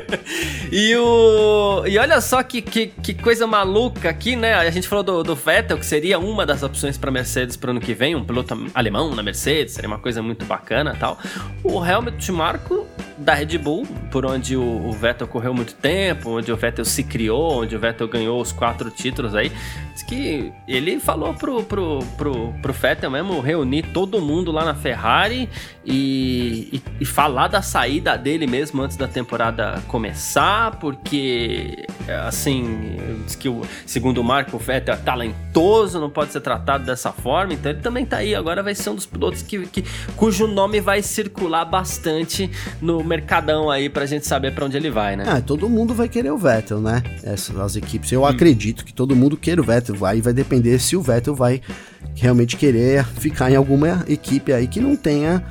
e 0.70 0.94
o. 0.96 1.84
E 1.86 1.98
olha 1.98 2.20
só 2.20 2.42
que, 2.42 2.62
que, 2.62 2.86
que, 2.86 3.14
coisa 3.14 3.46
maluca 3.46 4.08
aqui, 4.08 4.36
né? 4.36 4.54
A 4.54 4.70
gente 4.70 4.86
falou 4.86 5.02
do, 5.02 5.22
do 5.24 5.34
Vettel, 5.34 5.76
que 5.76 5.86
seria 5.86 6.18
uma 6.18 6.46
das 6.46 6.62
opções 6.62 6.96
para 6.96 7.10
Mercedes 7.10 7.56
para 7.56 7.72
ano 7.72 7.80
que 7.80 7.94
vem, 7.94 8.14
um 8.14 8.24
piloto 8.24 8.54
alemão 8.74 9.14
na 9.14 9.22
Mercedes, 9.22 9.74
seria 9.74 9.88
uma 9.88 9.98
coisa 9.98 10.22
muito 10.22 10.44
bacana 10.44 10.96
tal. 10.98 11.18
O 11.64 11.84
Helmut 11.84 12.30
Marko 12.30 12.86
da 13.18 13.34
Red 13.34 13.58
Bull, 13.58 13.86
por 14.10 14.24
onde 14.24 14.56
o, 14.56 14.62
o 14.62 14.92
Vettel 14.92 15.26
correu 15.26 15.52
muito 15.52 15.74
tempo, 15.74 16.38
onde 16.38 16.52
o 16.52 16.56
Vettel 16.58 16.84
se 16.84 17.02
criou, 17.02 17.62
onde 17.62 17.74
o 17.76 17.78
Vettel 17.78 18.08
ganhou 18.08 18.40
os 18.40 18.52
quatro 18.52 18.90
títulos 18.90 19.34
aí, 19.34 19.52
diz 19.92 20.02
que 20.02 20.52
ele 20.66 20.98
falou 21.00 21.34
pro, 21.34 21.62
pro, 21.62 22.00
pro, 22.16 22.54
pro 22.60 22.72
Vettel 22.72 23.10
mesmo 23.10 23.40
reunir 23.40 23.82
todo 23.92 24.20
mundo 24.20 24.52
lá 24.52 24.64
na 24.64 24.74
Ferrari 24.74 25.48
e, 25.84 26.68
e, 26.72 26.82
e 27.00 27.04
falar 27.04 27.48
da 27.48 27.62
saída 27.62 28.16
dele 28.16 28.46
mesmo 28.46 28.82
antes 28.82 28.96
da 28.96 29.08
temporada 29.08 29.82
começar, 29.88 30.76
porque 30.78 31.86
assim, 32.26 32.96
diz 33.24 33.34
que 33.34 33.48
o, 33.48 33.62
segundo 33.86 34.18
o 34.18 34.24
Marco, 34.24 34.56
o 34.56 34.58
Vettel 34.58 34.94
é 34.94 34.96
talentoso, 34.96 36.00
não 36.00 36.10
pode 36.10 36.32
ser 36.32 36.40
tratado 36.40 36.84
dessa 36.84 37.12
forma, 37.12 37.54
então 37.54 37.72
ele 37.72 37.80
também 37.80 38.04
tá 38.04 38.18
aí, 38.18 38.34
agora 38.34 38.62
vai 38.62 38.74
ser 38.74 38.90
um 38.90 38.94
dos 38.94 39.06
pilotos 39.06 39.42
que, 39.42 39.66
que 39.66 39.84
cujo 40.16 40.46
nome 40.46 40.80
vai 40.80 41.02
circular 41.02 41.64
bastante 41.64 42.50
no 42.80 43.02
mercadão 43.02 43.70
aí 43.70 43.88
pra 43.88 44.06
gente 44.06 44.26
saber 44.26 44.52
para 44.54 44.64
onde 44.64 44.76
ele 44.76 44.90
vai, 44.90 45.16
né? 45.16 45.24
Ah, 45.26 45.40
todo 45.40 45.68
mundo 45.68 45.94
vai 45.94 46.08
querer 46.08 46.30
o 46.30 46.37
Vettel, 46.38 46.80
né? 46.80 47.02
Essas 47.22 47.58
as 47.58 47.76
equipes. 47.76 48.10
Eu 48.12 48.22
hum. 48.22 48.26
acredito 48.26 48.84
que 48.84 48.92
todo 48.92 49.16
mundo 49.16 49.36
queira 49.36 49.60
o 49.60 49.64
Vettel. 49.64 50.04
Aí 50.04 50.20
vai 50.20 50.32
depender 50.32 50.78
se 50.78 50.96
o 50.96 51.02
Vettel 51.02 51.34
vai 51.34 51.60
realmente 52.14 52.56
querer 52.56 53.04
ficar 53.04 53.50
em 53.50 53.56
alguma 53.56 54.04
equipe 54.08 54.52
aí 54.52 54.66
que 54.66 54.80
não 54.80 54.96
tenha 54.96 55.44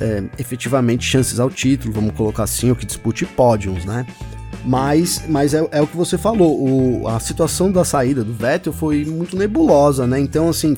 é, 0.00 0.22
efetivamente 0.38 1.04
chances 1.04 1.40
ao 1.40 1.50
título, 1.50 1.92
vamos 1.92 2.14
colocar 2.14 2.44
assim, 2.44 2.70
ou 2.70 2.76
que 2.76 2.86
dispute 2.86 3.26
pódios, 3.26 3.84
né? 3.84 4.06
Mas, 4.64 5.24
mas 5.28 5.54
é, 5.54 5.66
é, 5.70 5.80
o 5.80 5.86
que 5.86 5.96
você 5.96 6.18
falou, 6.18 6.58
o, 6.60 7.08
a 7.08 7.18
situação 7.20 7.70
da 7.70 7.84
saída 7.84 8.24
do 8.24 8.32
Vettel 8.32 8.72
foi 8.72 9.04
muito 9.04 9.36
nebulosa, 9.36 10.06
né? 10.06 10.18
Então, 10.18 10.48
assim, 10.48 10.76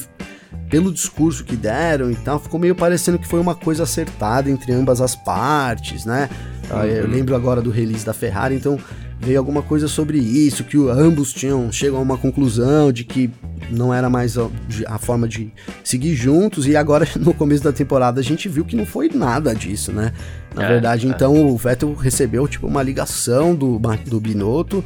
pelo 0.69 0.93
discurso 0.93 1.45
que 1.45 1.57
deram 1.57 2.11
e 2.11 2.17
tal, 2.17 2.39
ficou 2.39 2.61
meio 2.61 2.75
parecendo 2.75 3.19
que 3.19 3.27
foi 3.27 3.41
uma 3.41 3.55
coisa 3.55 3.83
acertada 3.83 4.51
entre 4.51 4.73
ambas 4.73 5.01
as 5.01 5.17
partes, 5.17 6.05
né? 6.05 6.29
Uhum. 6.71 6.85
Eu 6.85 7.09
lembro 7.09 7.35
agora 7.35 7.61
do 7.61 7.71
release 7.71 8.07
da 8.07 8.13
Ferrari, 8.13 8.55
então 8.55 8.79
veio 9.21 9.39
alguma 9.39 9.63
coisa 9.63 9.87
sobre 9.87 10.19
isso, 10.19 10.65
que 10.65 10.79
ambos 10.89 11.33
tinham 11.33 11.71
chegam 11.71 11.99
a 11.99 12.03
uma 12.03 12.17
conclusão 12.17 12.91
de 12.91 13.05
que 13.05 13.31
não 13.71 13.93
era 13.93 14.09
mais 14.09 14.39
a, 14.39 14.49
a, 14.87 14.99
forma 14.99 15.29
de 15.29 15.53
seguir 15.85 16.15
juntos, 16.15 16.67
e 16.67 16.75
agora 16.75 17.07
no 17.21 17.35
começo 17.35 17.63
da 17.63 17.73
temporada 17.73 18.21
a 18.21 18.25
gente 18.25 18.49
viu 18.49 18.65
que 18.65 18.75
não 18.75 18.87
foi 18.87 19.11
nada 19.13 19.55
disso, 19.55 19.93
né? 19.93 20.13
Na 20.55 20.65
é, 20.65 20.69
verdade, 20.69 21.07
é. 21.07 21.11
então 21.11 21.49
o 21.49 21.57
Vettel 21.57 21.95
recebeu 21.95 22.49
tipo 22.49 22.67
uma 22.67 22.83
ligação 22.83 23.55
do, 23.55 23.79
do 24.07 24.19
Binotto 24.19 24.83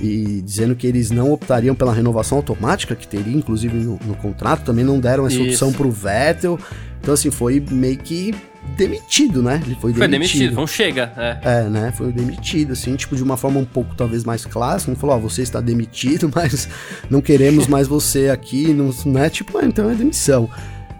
e 0.00 0.42
dizendo 0.44 0.74
que 0.74 0.86
eles 0.86 1.10
não 1.10 1.32
optariam 1.32 1.74
pela 1.74 1.92
renovação 1.92 2.38
automática, 2.38 2.94
que 2.94 3.06
teria 3.06 3.36
inclusive 3.36 3.76
no, 3.76 3.98
no 4.04 4.14
contrato, 4.16 4.64
também 4.64 4.84
não 4.84 4.98
deram 4.98 5.26
essa 5.26 5.36
Isso. 5.36 5.50
opção 5.50 5.72
pro 5.72 5.90
Vettel. 5.90 6.58
Então, 7.00 7.14
assim, 7.14 7.30
foi 7.30 7.64
meio 7.70 7.96
que 7.98 8.34
demitido, 8.76 9.42
né? 9.42 9.62
Ele 9.64 9.76
foi 9.80 9.92
demitido. 9.92 9.98
Foi 9.98 10.08
demitido, 10.08 10.54
não 10.54 10.66
chega, 10.66 11.12
é. 11.16 11.38
É, 11.42 11.62
né? 11.68 11.92
Foi 11.96 12.12
demitido, 12.12 12.72
assim, 12.72 12.96
tipo, 12.96 13.16
de 13.16 13.22
uma 13.22 13.36
forma 13.36 13.58
um 13.60 13.64
pouco 13.64 13.94
talvez 13.94 14.24
mais 14.24 14.44
clássica. 14.44 14.90
Não 14.90 14.98
falou, 14.98 15.16
ó, 15.16 15.18
oh, 15.18 15.22
você 15.22 15.42
está 15.42 15.60
demitido, 15.60 16.30
mas 16.34 16.68
não 17.08 17.20
queremos 17.20 17.66
mais 17.66 17.88
você 17.88 18.28
aqui, 18.28 18.72
não, 18.74 18.90
não 19.06 19.20
é 19.22 19.30
tipo, 19.30 19.56
ah, 19.58 19.64
então 19.64 19.90
é 19.90 19.94
demissão. 19.94 20.48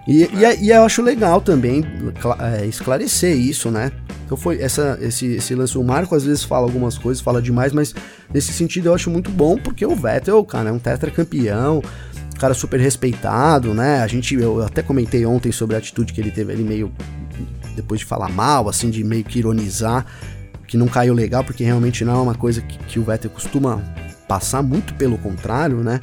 E, 0.06 0.22
e, 0.22 0.64
e, 0.64 0.70
eu 0.70 0.84
acho 0.84 1.02
legal 1.02 1.38
também 1.38 1.84
é, 2.40 2.64
esclarecer 2.64 3.37
isso, 3.37 3.70
né? 3.70 3.92
Então 4.24 4.38
foi 4.38 4.61
essa, 4.61 4.98
esse, 5.02 5.26
esse 5.34 5.54
lance. 5.54 5.76
O 5.76 5.84
Marco 5.84 6.14
às 6.14 6.24
vezes 6.24 6.42
fala 6.42 6.66
algumas 6.66 6.96
coisas, 6.96 7.22
fala 7.22 7.42
demais, 7.42 7.74
mas 7.74 7.94
nesse 8.32 8.52
sentido 8.52 8.88
eu 8.88 8.94
acho 8.94 9.11
muito 9.11 9.30
bom, 9.30 9.58
porque 9.58 9.84
o 9.84 9.94
Vettel, 9.94 10.42
cara, 10.44 10.70
é 10.70 10.72
um 10.72 10.78
tetracampeão, 10.78 11.82
cara 12.38 12.55
super 12.55 12.81
respeitado, 12.81 13.74
né? 13.74 14.01
A 14.01 14.07
gente, 14.07 14.35
eu 14.35 14.62
até 14.62 14.83
comentei 14.83 15.27
ontem 15.27 15.53
sobre 15.53 15.77
a 15.77 15.79
atitude 15.79 16.12
que 16.12 16.20
ele 16.20 16.31
teve 16.31 16.53
ali 16.53 16.62
meio 16.62 16.92
depois 17.77 18.01
de 18.01 18.07
falar 18.07 18.29
mal, 18.29 18.68
assim, 18.68 18.90
de 18.90 19.05
meio 19.05 19.24
que 19.24 19.38
ironizar, 19.38 20.05
que 20.66 20.77
não 20.77 20.88
caiu 20.88 21.14
legal, 21.14 21.44
porque 21.44 21.62
realmente 21.62 22.05
não 22.05 22.14
é 22.14 22.20
uma 22.20 22.35
coisa 22.35 22.61
que, 22.61 22.79
que 22.79 22.98
o 22.98 23.05
Vettel 23.05 23.31
costuma 23.31 23.83
passar, 24.27 24.62
muito 24.62 24.94
pelo 24.94 25.16
contrário, 25.18 25.79
né? 25.79 26.01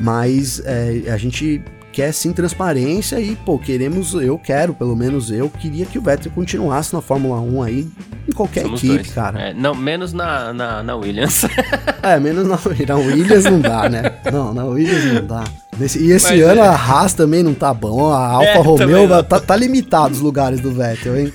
Mas 0.00 0.60
é, 0.64 1.10
a 1.10 1.16
gente 1.16 1.62
quer 1.96 2.12
sim 2.12 2.30
transparência 2.30 3.18
e, 3.18 3.34
pô, 3.34 3.58
queremos, 3.58 4.12
eu 4.12 4.38
quero, 4.38 4.74
pelo 4.74 4.94
menos 4.94 5.30
eu, 5.30 5.48
queria 5.48 5.86
que 5.86 5.98
o 5.98 6.02
Vettel 6.02 6.30
continuasse 6.30 6.92
na 6.92 7.00
Fórmula 7.00 7.40
1 7.40 7.62
aí, 7.62 7.88
em 8.28 8.32
qualquer 8.32 8.64
Somos 8.64 8.84
equipe, 8.84 8.96
dois. 8.96 9.14
cara. 9.14 9.40
É, 9.40 9.54
não, 9.54 9.74
menos 9.74 10.12
na, 10.12 10.52
na, 10.52 10.82
na 10.82 10.94
Williams. 10.94 11.46
é, 12.04 12.20
menos 12.20 12.46
na, 12.46 12.58
na 12.86 12.96
Williams 12.96 13.44
não 13.44 13.60
dá, 13.60 13.88
né? 13.88 14.12
Não, 14.30 14.52
na 14.52 14.66
Williams 14.66 15.04
não 15.06 15.26
dá. 15.26 15.44
Nesse, 15.78 15.98
e 15.98 16.12
esse 16.12 16.28
Mas 16.28 16.42
ano 16.42 16.60
é. 16.60 16.68
a 16.68 16.72
Haas 16.72 17.14
também 17.14 17.42
não 17.42 17.54
tá 17.54 17.72
bom, 17.72 18.12
a 18.12 18.26
Alfa 18.26 18.46
é, 18.46 18.58
Romeo 18.58 19.24
tá, 19.24 19.40
tá 19.40 19.56
limitado 19.56 20.12
os 20.12 20.20
lugares 20.20 20.60
do 20.60 20.72
Vettel, 20.72 21.18
hein? 21.18 21.32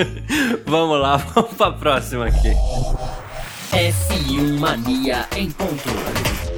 vamos 0.64 0.98
lá, 0.98 1.18
vamos 1.18 1.52
pra 1.52 1.72
próxima 1.72 2.24
aqui. 2.24 2.54
F1 3.70 4.58
Mania 4.58 5.26
em 5.36 5.50
ponto. 5.50 6.49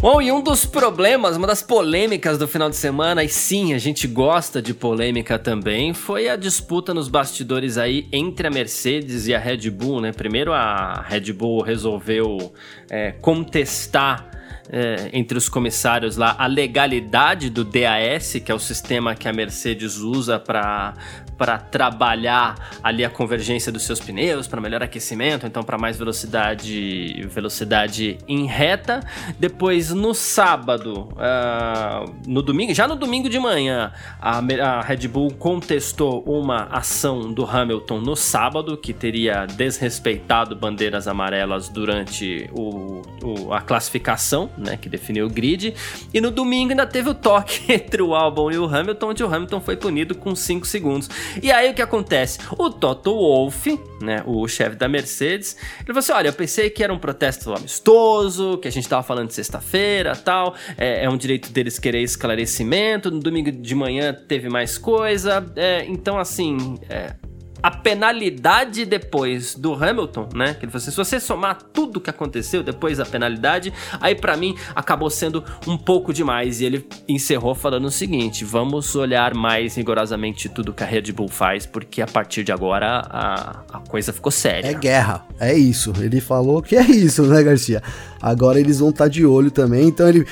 Bom, 0.00 0.22
e 0.22 0.30
um 0.30 0.40
dos 0.40 0.64
problemas, 0.64 1.36
uma 1.36 1.48
das 1.48 1.60
polêmicas 1.60 2.38
do 2.38 2.46
final 2.46 2.70
de 2.70 2.76
semana, 2.76 3.24
e 3.24 3.28
sim, 3.28 3.74
a 3.74 3.78
gente 3.78 4.06
gosta 4.06 4.62
de 4.62 4.72
polêmica 4.72 5.40
também, 5.40 5.92
foi 5.92 6.28
a 6.28 6.36
disputa 6.36 6.94
nos 6.94 7.08
bastidores 7.08 7.76
aí 7.76 8.06
entre 8.12 8.46
a 8.46 8.50
Mercedes 8.50 9.26
e 9.26 9.34
a 9.34 9.40
Red 9.40 9.68
Bull, 9.70 10.00
né? 10.00 10.12
Primeiro 10.12 10.52
a 10.52 11.02
Red 11.02 11.32
Bull 11.32 11.62
resolveu 11.62 12.52
é, 12.88 13.10
contestar 13.10 14.30
é, 14.70 15.10
entre 15.12 15.36
os 15.36 15.48
comissários 15.48 16.16
lá 16.16 16.36
a 16.38 16.46
legalidade 16.46 17.50
do 17.50 17.64
DAS, 17.64 18.34
que 18.44 18.52
é 18.52 18.54
o 18.54 18.58
sistema 18.60 19.16
que 19.16 19.26
a 19.26 19.32
Mercedes 19.32 19.96
usa 19.96 20.38
para 20.38 20.94
para 21.38 21.56
trabalhar 21.56 22.56
ali 22.82 23.04
a 23.04 23.08
convergência 23.08 23.70
dos 23.70 23.84
seus 23.84 24.00
pneus, 24.00 24.48
para 24.48 24.60
melhor 24.60 24.82
aquecimento, 24.82 25.46
então 25.46 25.62
para 25.62 25.78
mais 25.78 25.96
velocidade 25.96 27.22
velocidade 27.28 28.18
em 28.26 28.44
reta. 28.44 29.00
Depois 29.38 29.90
no 29.90 30.12
sábado, 30.12 31.08
uh, 31.12 32.12
no 32.26 32.42
domingo, 32.42 32.74
já 32.74 32.88
no 32.88 32.96
domingo 32.96 33.28
de 33.28 33.38
manhã, 33.38 33.92
a, 34.20 34.38
a, 34.38 34.82
Red 34.82 35.06
Bull 35.08 35.30
contestou 35.32 36.22
uma 36.26 36.64
ação 36.64 37.32
do 37.32 37.44
Hamilton 37.44 38.00
no 38.00 38.16
sábado 38.16 38.76
que 38.76 38.92
teria 38.92 39.46
desrespeitado 39.46 40.56
bandeiras 40.56 41.06
amarelas 41.06 41.68
durante 41.68 42.50
o, 42.52 43.02
o, 43.22 43.52
a 43.52 43.60
classificação, 43.60 44.50
né, 44.58 44.76
que 44.76 44.88
definiu 44.88 45.26
o 45.26 45.30
grid. 45.30 45.74
E 46.12 46.20
no 46.20 46.30
domingo 46.30 46.70
ainda 46.70 46.86
teve 46.86 47.10
o 47.10 47.14
toque 47.14 47.72
entre 47.72 48.02
o 48.02 48.14
Albon 48.14 48.50
e 48.50 48.58
o 48.58 48.64
Hamilton, 48.64 49.10
onde 49.10 49.22
o 49.22 49.32
Hamilton 49.32 49.60
foi 49.60 49.76
punido 49.76 50.14
com 50.14 50.34
5 50.34 50.66
segundos. 50.66 51.08
E 51.42 51.50
aí 51.52 51.70
o 51.70 51.74
que 51.74 51.82
acontece? 51.82 52.38
O 52.56 52.70
Toto 52.70 53.14
Wolff, 53.14 53.78
né, 54.00 54.22
o 54.26 54.46
chefe 54.48 54.76
da 54.76 54.88
Mercedes, 54.88 55.56
ele 55.78 55.86
falou 55.86 55.98
assim: 55.98 56.12
olha, 56.12 56.28
eu 56.28 56.32
pensei 56.32 56.70
que 56.70 56.82
era 56.82 56.92
um 56.92 56.98
protesto 56.98 57.52
amistoso, 57.52 58.58
que 58.58 58.68
a 58.68 58.72
gente 58.72 58.88
tava 58.88 59.02
falando 59.02 59.28
de 59.28 59.34
sexta-feira 59.34 60.14
tal, 60.16 60.54
é, 60.76 61.04
é, 61.04 61.10
um 61.10 61.16
direito 61.16 61.50
deles 61.50 61.78
querer 61.78 62.02
esclarecimento, 62.02 63.10
no 63.10 63.20
domingo 63.20 63.50
de 63.50 63.74
manhã 63.74 64.12
teve 64.12 64.48
mais 64.48 64.78
coisa, 64.78 65.44
é, 65.56 65.84
então 65.86 66.18
assim. 66.18 66.78
É, 66.88 67.14
a 67.62 67.70
penalidade 67.70 68.84
depois 68.84 69.54
do 69.54 69.74
Hamilton, 69.74 70.28
né? 70.34 70.54
Que 70.54 70.64
ele 70.64 70.72
falou 70.72 70.82
assim, 70.82 70.90
se 70.90 70.96
você 70.96 71.20
somar 71.20 71.58
tudo 71.72 72.00
que 72.00 72.10
aconteceu 72.10 72.62
depois 72.62 72.98
da 72.98 73.04
penalidade, 73.04 73.72
aí 74.00 74.14
para 74.14 74.36
mim 74.36 74.56
acabou 74.74 75.10
sendo 75.10 75.44
um 75.66 75.76
pouco 75.76 76.12
demais. 76.12 76.60
E 76.60 76.64
ele 76.64 76.86
encerrou 77.08 77.54
falando 77.54 77.86
o 77.86 77.90
seguinte: 77.90 78.44
vamos 78.44 78.94
olhar 78.94 79.34
mais 79.34 79.76
rigorosamente 79.76 80.48
tudo 80.48 80.72
que 80.72 80.82
a 80.82 80.86
Red 80.86 81.12
Bull 81.12 81.28
faz, 81.28 81.66
porque 81.66 82.00
a 82.00 82.06
partir 82.06 82.44
de 82.44 82.52
agora 82.52 83.02
a, 83.10 83.62
a 83.72 83.80
coisa 83.80 84.12
ficou 84.12 84.30
séria. 84.30 84.68
É 84.68 84.74
guerra, 84.74 85.26
é 85.40 85.54
isso. 85.54 85.92
Ele 85.98 86.20
falou 86.20 86.62
que 86.62 86.76
é 86.76 86.82
isso, 86.82 87.22
né, 87.24 87.42
Garcia? 87.42 87.82
Agora 88.20 88.58
eles 88.58 88.80
vão 88.80 88.90
estar 88.90 89.04
tá 89.04 89.08
de 89.08 89.24
olho 89.24 89.50
também, 89.50 89.88
então 89.88 90.08
ele 90.08 90.26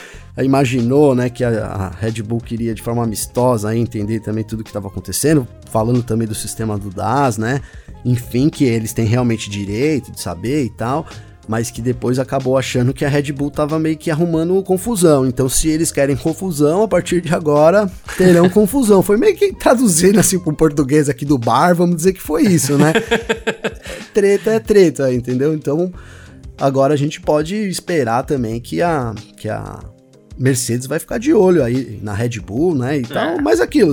imaginou, 0.45 1.15
né, 1.15 1.31
que 1.31 1.43
a, 1.43 1.93
Red 1.99 2.23
Bull 2.23 2.41
queria 2.41 2.75
de 2.75 2.83
forma 2.83 3.03
amistosa 3.03 3.75
entender 3.75 4.21
também 4.21 4.45
tudo 4.45 4.63
que 4.63 4.69
estava 4.69 4.89
acontecendo, 4.89 5.49
falando 5.71 6.03
também 6.03 6.27
do 6.29 6.35
sistema 6.35 6.77
do 6.77 6.91
Né? 7.39 7.61
Enfim, 8.05 8.49
que 8.49 8.65
eles 8.65 8.93
têm 8.93 9.07
realmente 9.07 9.51
direito 9.51 10.13
de 10.13 10.21
saber 10.21 10.65
e 10.65 10.71
tal, 10.71 11.07
mas 11.49 11.71
que 11.71 11.81
depois 11.81 12.19
acabou 12.19 12.59
achando 12.59 12.93
que 12.93 13.05
a 13.05 13.09
Red 13.09 13.33
Bull 13.33 13.49
estava 13.49 13.79
meio 13.79 13.97
que 13.97 14.11
arrumando 14.11 14.63
confusão. 14.63 15.27
Então, 15.27 15.49
se 15.49 15.69
eles 15.69 15.93
querem 15.93 16.17
confusão, 16.17 16.83
a 16.83 16.89
partir 16.89 17.21
de 17.21 17.35
agora 17.35 17.91
terão 18.17 18.49
confusão. 18.49 19.03
Foi 19.03 19.17
meio 19.17 19.37
que 19.37 19.53
traduzindo 19.53 20.19
assim 20.19 20.39
para 20.39 20.53
o 20.53 20.57
português 20.57 21.09
aqui 21.09 21.25
do 21.25 21.39
bar, 21.39 21.75
vamos 21.75 21.97
dizer 21.97 22.13
que 22.13 22.23
foi 22.23 22.43
isso, 22.43 22.77
né? 22.77 22.93
treta 24.13 24.51
é 24.51 24.61
treta, 24.61 25.13
entendeu? 25.13 25.55
Então, 25.55 25.93
agora 26.59 26.95
a 26.95 26.97
gente 26.97 27.21
pode 27.21 27.55
esperar 27.55 28.25
também 28.25 28.61
que 28.61 28.83
a 28.83 29.15
que 29.37 29.49
a 29.49 29.81
Mercedes 30.39 30.87
vai 30.87 30.99
ficar 30.99 31.19
de 31.19 31.33
olho 31.33 31.63
aí 31.63 31.99
na 32.03 32.13
Red 32.13 32.41
Bull, 32.41 32.75
né, 32.75 32.99
e 32.99 33.03
é. 33.03 33.07
tal, 33.07 33.41
mas 33.41 33.61
aquilo, 33.61 33.93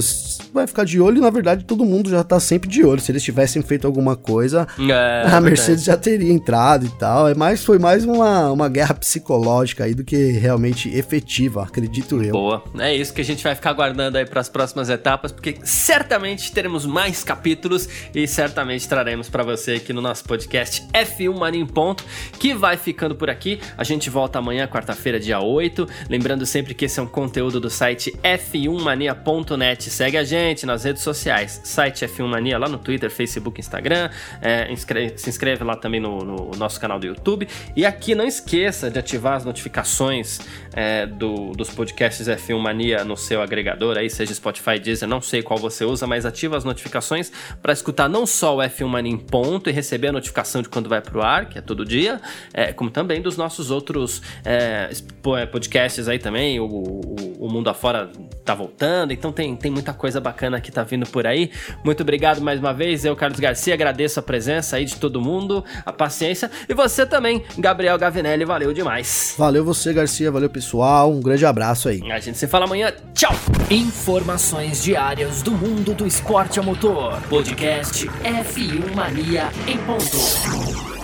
vai 0.54 0.68
ficar 0.68 0.86
de 0.86 1.00
olho 1.02 1.18
e 1.18 1.22
na 1.22 1.30
verdade 1.30 1.64
todo 1.66 1.84
mundo 1.84 2.10
já 2.10 2.24
tá 2.24 2.40
sempre 2.40 2.70
de 2.70 2.84
olho. 2.84 3.02
Se 3.02 3.12
eles 3.12 3.24
tivessem 3.24 3.62
feito 3.62 3.88
alguma 3.88 4.16
coisa, 4.16 4.68
é, 4.80 5.28
a 5.28 5.42
Mercedes 5.42 5.84
já 5.84 5.98
teria 5.98 6.32
entrado 6.32 6.86
e 6.86 6.90
tal. 6.90 7.28
É 7.28 7.34
mais, 7.34 7.64
foi 7.64 7.80
mais 7.80 8.06
uma, 8.06 8.52
uma 8.52 8.70
guerra 8.70 8.94
psicológica 8.94 9.86
aí 9.86 9.94
do 9.94 10.04
que 10.04 10.32
realmente 10.32 10.90
efetiva, 10.96 11.64
acredito 11.64 12.22
eu. 12.22 12.32
Boa, 12.32 12.64
é 12.80 12.96
isso 12.96 13.14
que 13.14 13.22
a 13.22 13.26
gente 13.26 13.44
vai 13.44 13.56
ficar 13.56 13.72
aguardando 13.72 14.18
aí 14.18 14.26
para 14.26 14.42
as 14.42 14.50
próximas 14.50 14.90
etapas, 14.90 15.32
porque 15.32 15.58
certamente 15.64 16.52
teremos 16.52 16.86
mais 16.86 17.24
capítulos 17.24 17.88
e 18.14 18.28
certamente 18.28 18.88
traremos 18.88 19.30
para 19.30 19.44
você 19.44 19.74
aqui 19.74 19.94
no 19.94 20.02
nosso 20.02 20.24
podcast 20.26 20.84
F1 20.94 21.38
Mania 21.38 21.62
em 21.62 21.66
Ponto, 21.66 22.04
que 22.40 22.54
vai 22.54 22.78
ficando 22.78 23.16
por 23.16 23.30
aqui. 23.30 23.60
A 23.78 23.84
gente 23.84 24.10
volta 24.10 24.40
amanhã, 24.40 24.68
quarta-feira, 24.68 25.20
dia 25.20 25.40
8. 25.40 25.88
Lembrando 26.10 26.33
Lembrando 26.34 26.48
sempre 26.48 26.74
que 26.74 26.86
esse 26.86 27.00
é 27.00 27.04
um 27.04 27.06
conteúdo 27.06 27.60
do 27.60 27.70
site 27.70 28.12
f1mania.net. 28.24 29.88
Segue 29.92 30.18
a 30.18 30.24
gente 30.24 30.66
nas 30.66 30.84
redes 30.84 31.04
sociais, 31.04 31.62
site 31.64 32.04
F1 32.08 32.26
Mania 32.26 32.58
lá 32.58 32.68
no 32.68 32.80
Twitter, 32.80 33.12
Facebook, 33.12 33.60
Instagram. 33.60 34.10
É, 34.42 34.68
se 35.16 35.30
inscreve 35.30 35.64
lá 35.64 35.76
também 35.76 36.00
no, 36.00 36.26
no, 36.26 36.52
nosso 36.58 36.82
canal 36.82 36.98
do 36.98 37.06
YouTube. 37.06 37.48
E 37.76 37.86
aqui 37.86 38.16
não 38.16 38.26
esqueça 38.26 38.90
de 38.90 38.98
ativar 38.98 39.36
as 39.36 39.46
notificações 39.46 40.40
é, 40.74 41.06
do, 41.06 41.52
dos 41.52 41.70
podcasts 41.70 42.28
F1 42.28 42.58
Mania 42.58 43.06
no 43.06 43.16
seu 43.16 43.40
agregador, 43.40 43.96
aí 43.96 44.10
seja 44.10 44.34
Spotify, 44.34 44.80
Deezer, 44.80 45.08
não 45.08 45.22
sei 45.22 45.44
qual 45.44 45.60
você 45.60 45.86
usa, 45.86 46.08
mas 46.08 46.26
ativa 46.26 46.58
as 46.58 46.64
notificações 46.64 47.32
para 47.62 47.74
escutar 47.74 48.10
não 48.10 48.26
só 48.26 48.58
o 48.58 48.60
F1 48.60 48.88
Mania 48.88 49.12
em 49.12 49.18
ponto 49.18 49.70
e 49.70 49.74
receber 49.74 50.08
a 50.08 50.12
notificação 50.12 50.64
de 50.64 50.70
quando 50.70 50.90
vai 50.90 51.00
pro 51.00 51.22
ar, 51.22 51.48
que 51.48 51.60
é 51.60 51.62
todo 51.62 51.86
dia, 51.86 52.20
é, 52.52 52.74
como 52.74 52.90
também 52.90 53.22
dos 53.22 53.38
nossos 53.38 53.70
outros 53.70 54.20
é, 54.44 54.90
podcasts 55.22 56.08
aí 56.08 56.23
também, 56.24 56.60
o, 56.60 56.66
o, 56.66 57.36
o, 57.42 57.50
mundo 57.52 57.70
afora 57.70 58.10
tá 58.46 58.56
voltando, 58.56 59.12
então 59.12 59.32
tem, 59.32 59.56
tem 59.56 59.70
muita 59.70 59.94
coisa 59.94 60.20
bacana 60.22 60.60
que 60.62 60.72
tá 60.72 60.82
vindo 60.84 61.06
por 61.06 61.28
aí. 61.28 61.52
Muito 61.84 62.02
obrigado 62.02 62.42
mais 62.42 62.60
uma 62.60 62.74
vez, 62.74 63.04
eu, 63.04 63.16
Carlos 63.16 63.40
Garcia, 63.40 63.74
agradeço 63.74 64.20
a 64.20 64.24
presença 64.24 64.78
aí 64.78 64.86
de 64.86 64.96
todo 64.96 65.22
mundo, 65.22 65.64
a 65.86 65.92
paciência, 65.92 66.50
e 66.68 66.74
você 66.74 67.06
também, 67.06 67.44
Gabriel 67.58 67.98
Gavinelli, 67.98 68.46
valeu 68.46 68.74
demais. 68.74 69.36
Valeu 69.38 69.66
você, 69.66 69.92
Garcia, 69.94 70.32
valeu 70.32 70.50
pessoal, 70.50 71.12
um 71.12 71.22
grande 71.22 71.46
abraço 71.46 71.90
aí. 71.90 72.02
A 72.12 72.20
gente 72.20 72.38
se 72.38 72.48
fala 72.48 72.66
amanhã, 72.66 72.92
tchau! 73.14 73.34
Informações 73.70 74.82
diárias 74.82 75.42
do 75.42 75.52
mundo 75.52 75.94
do 75.94 76.08
esporte 76.08 76.60
a 76.60 76.64
motor. 76.64 77.22
Podcast 77.30 78.08
F1 78.08 78.96
Mania 78.96 79.50
em 79.68 79.78
ponto. 79.80 81.03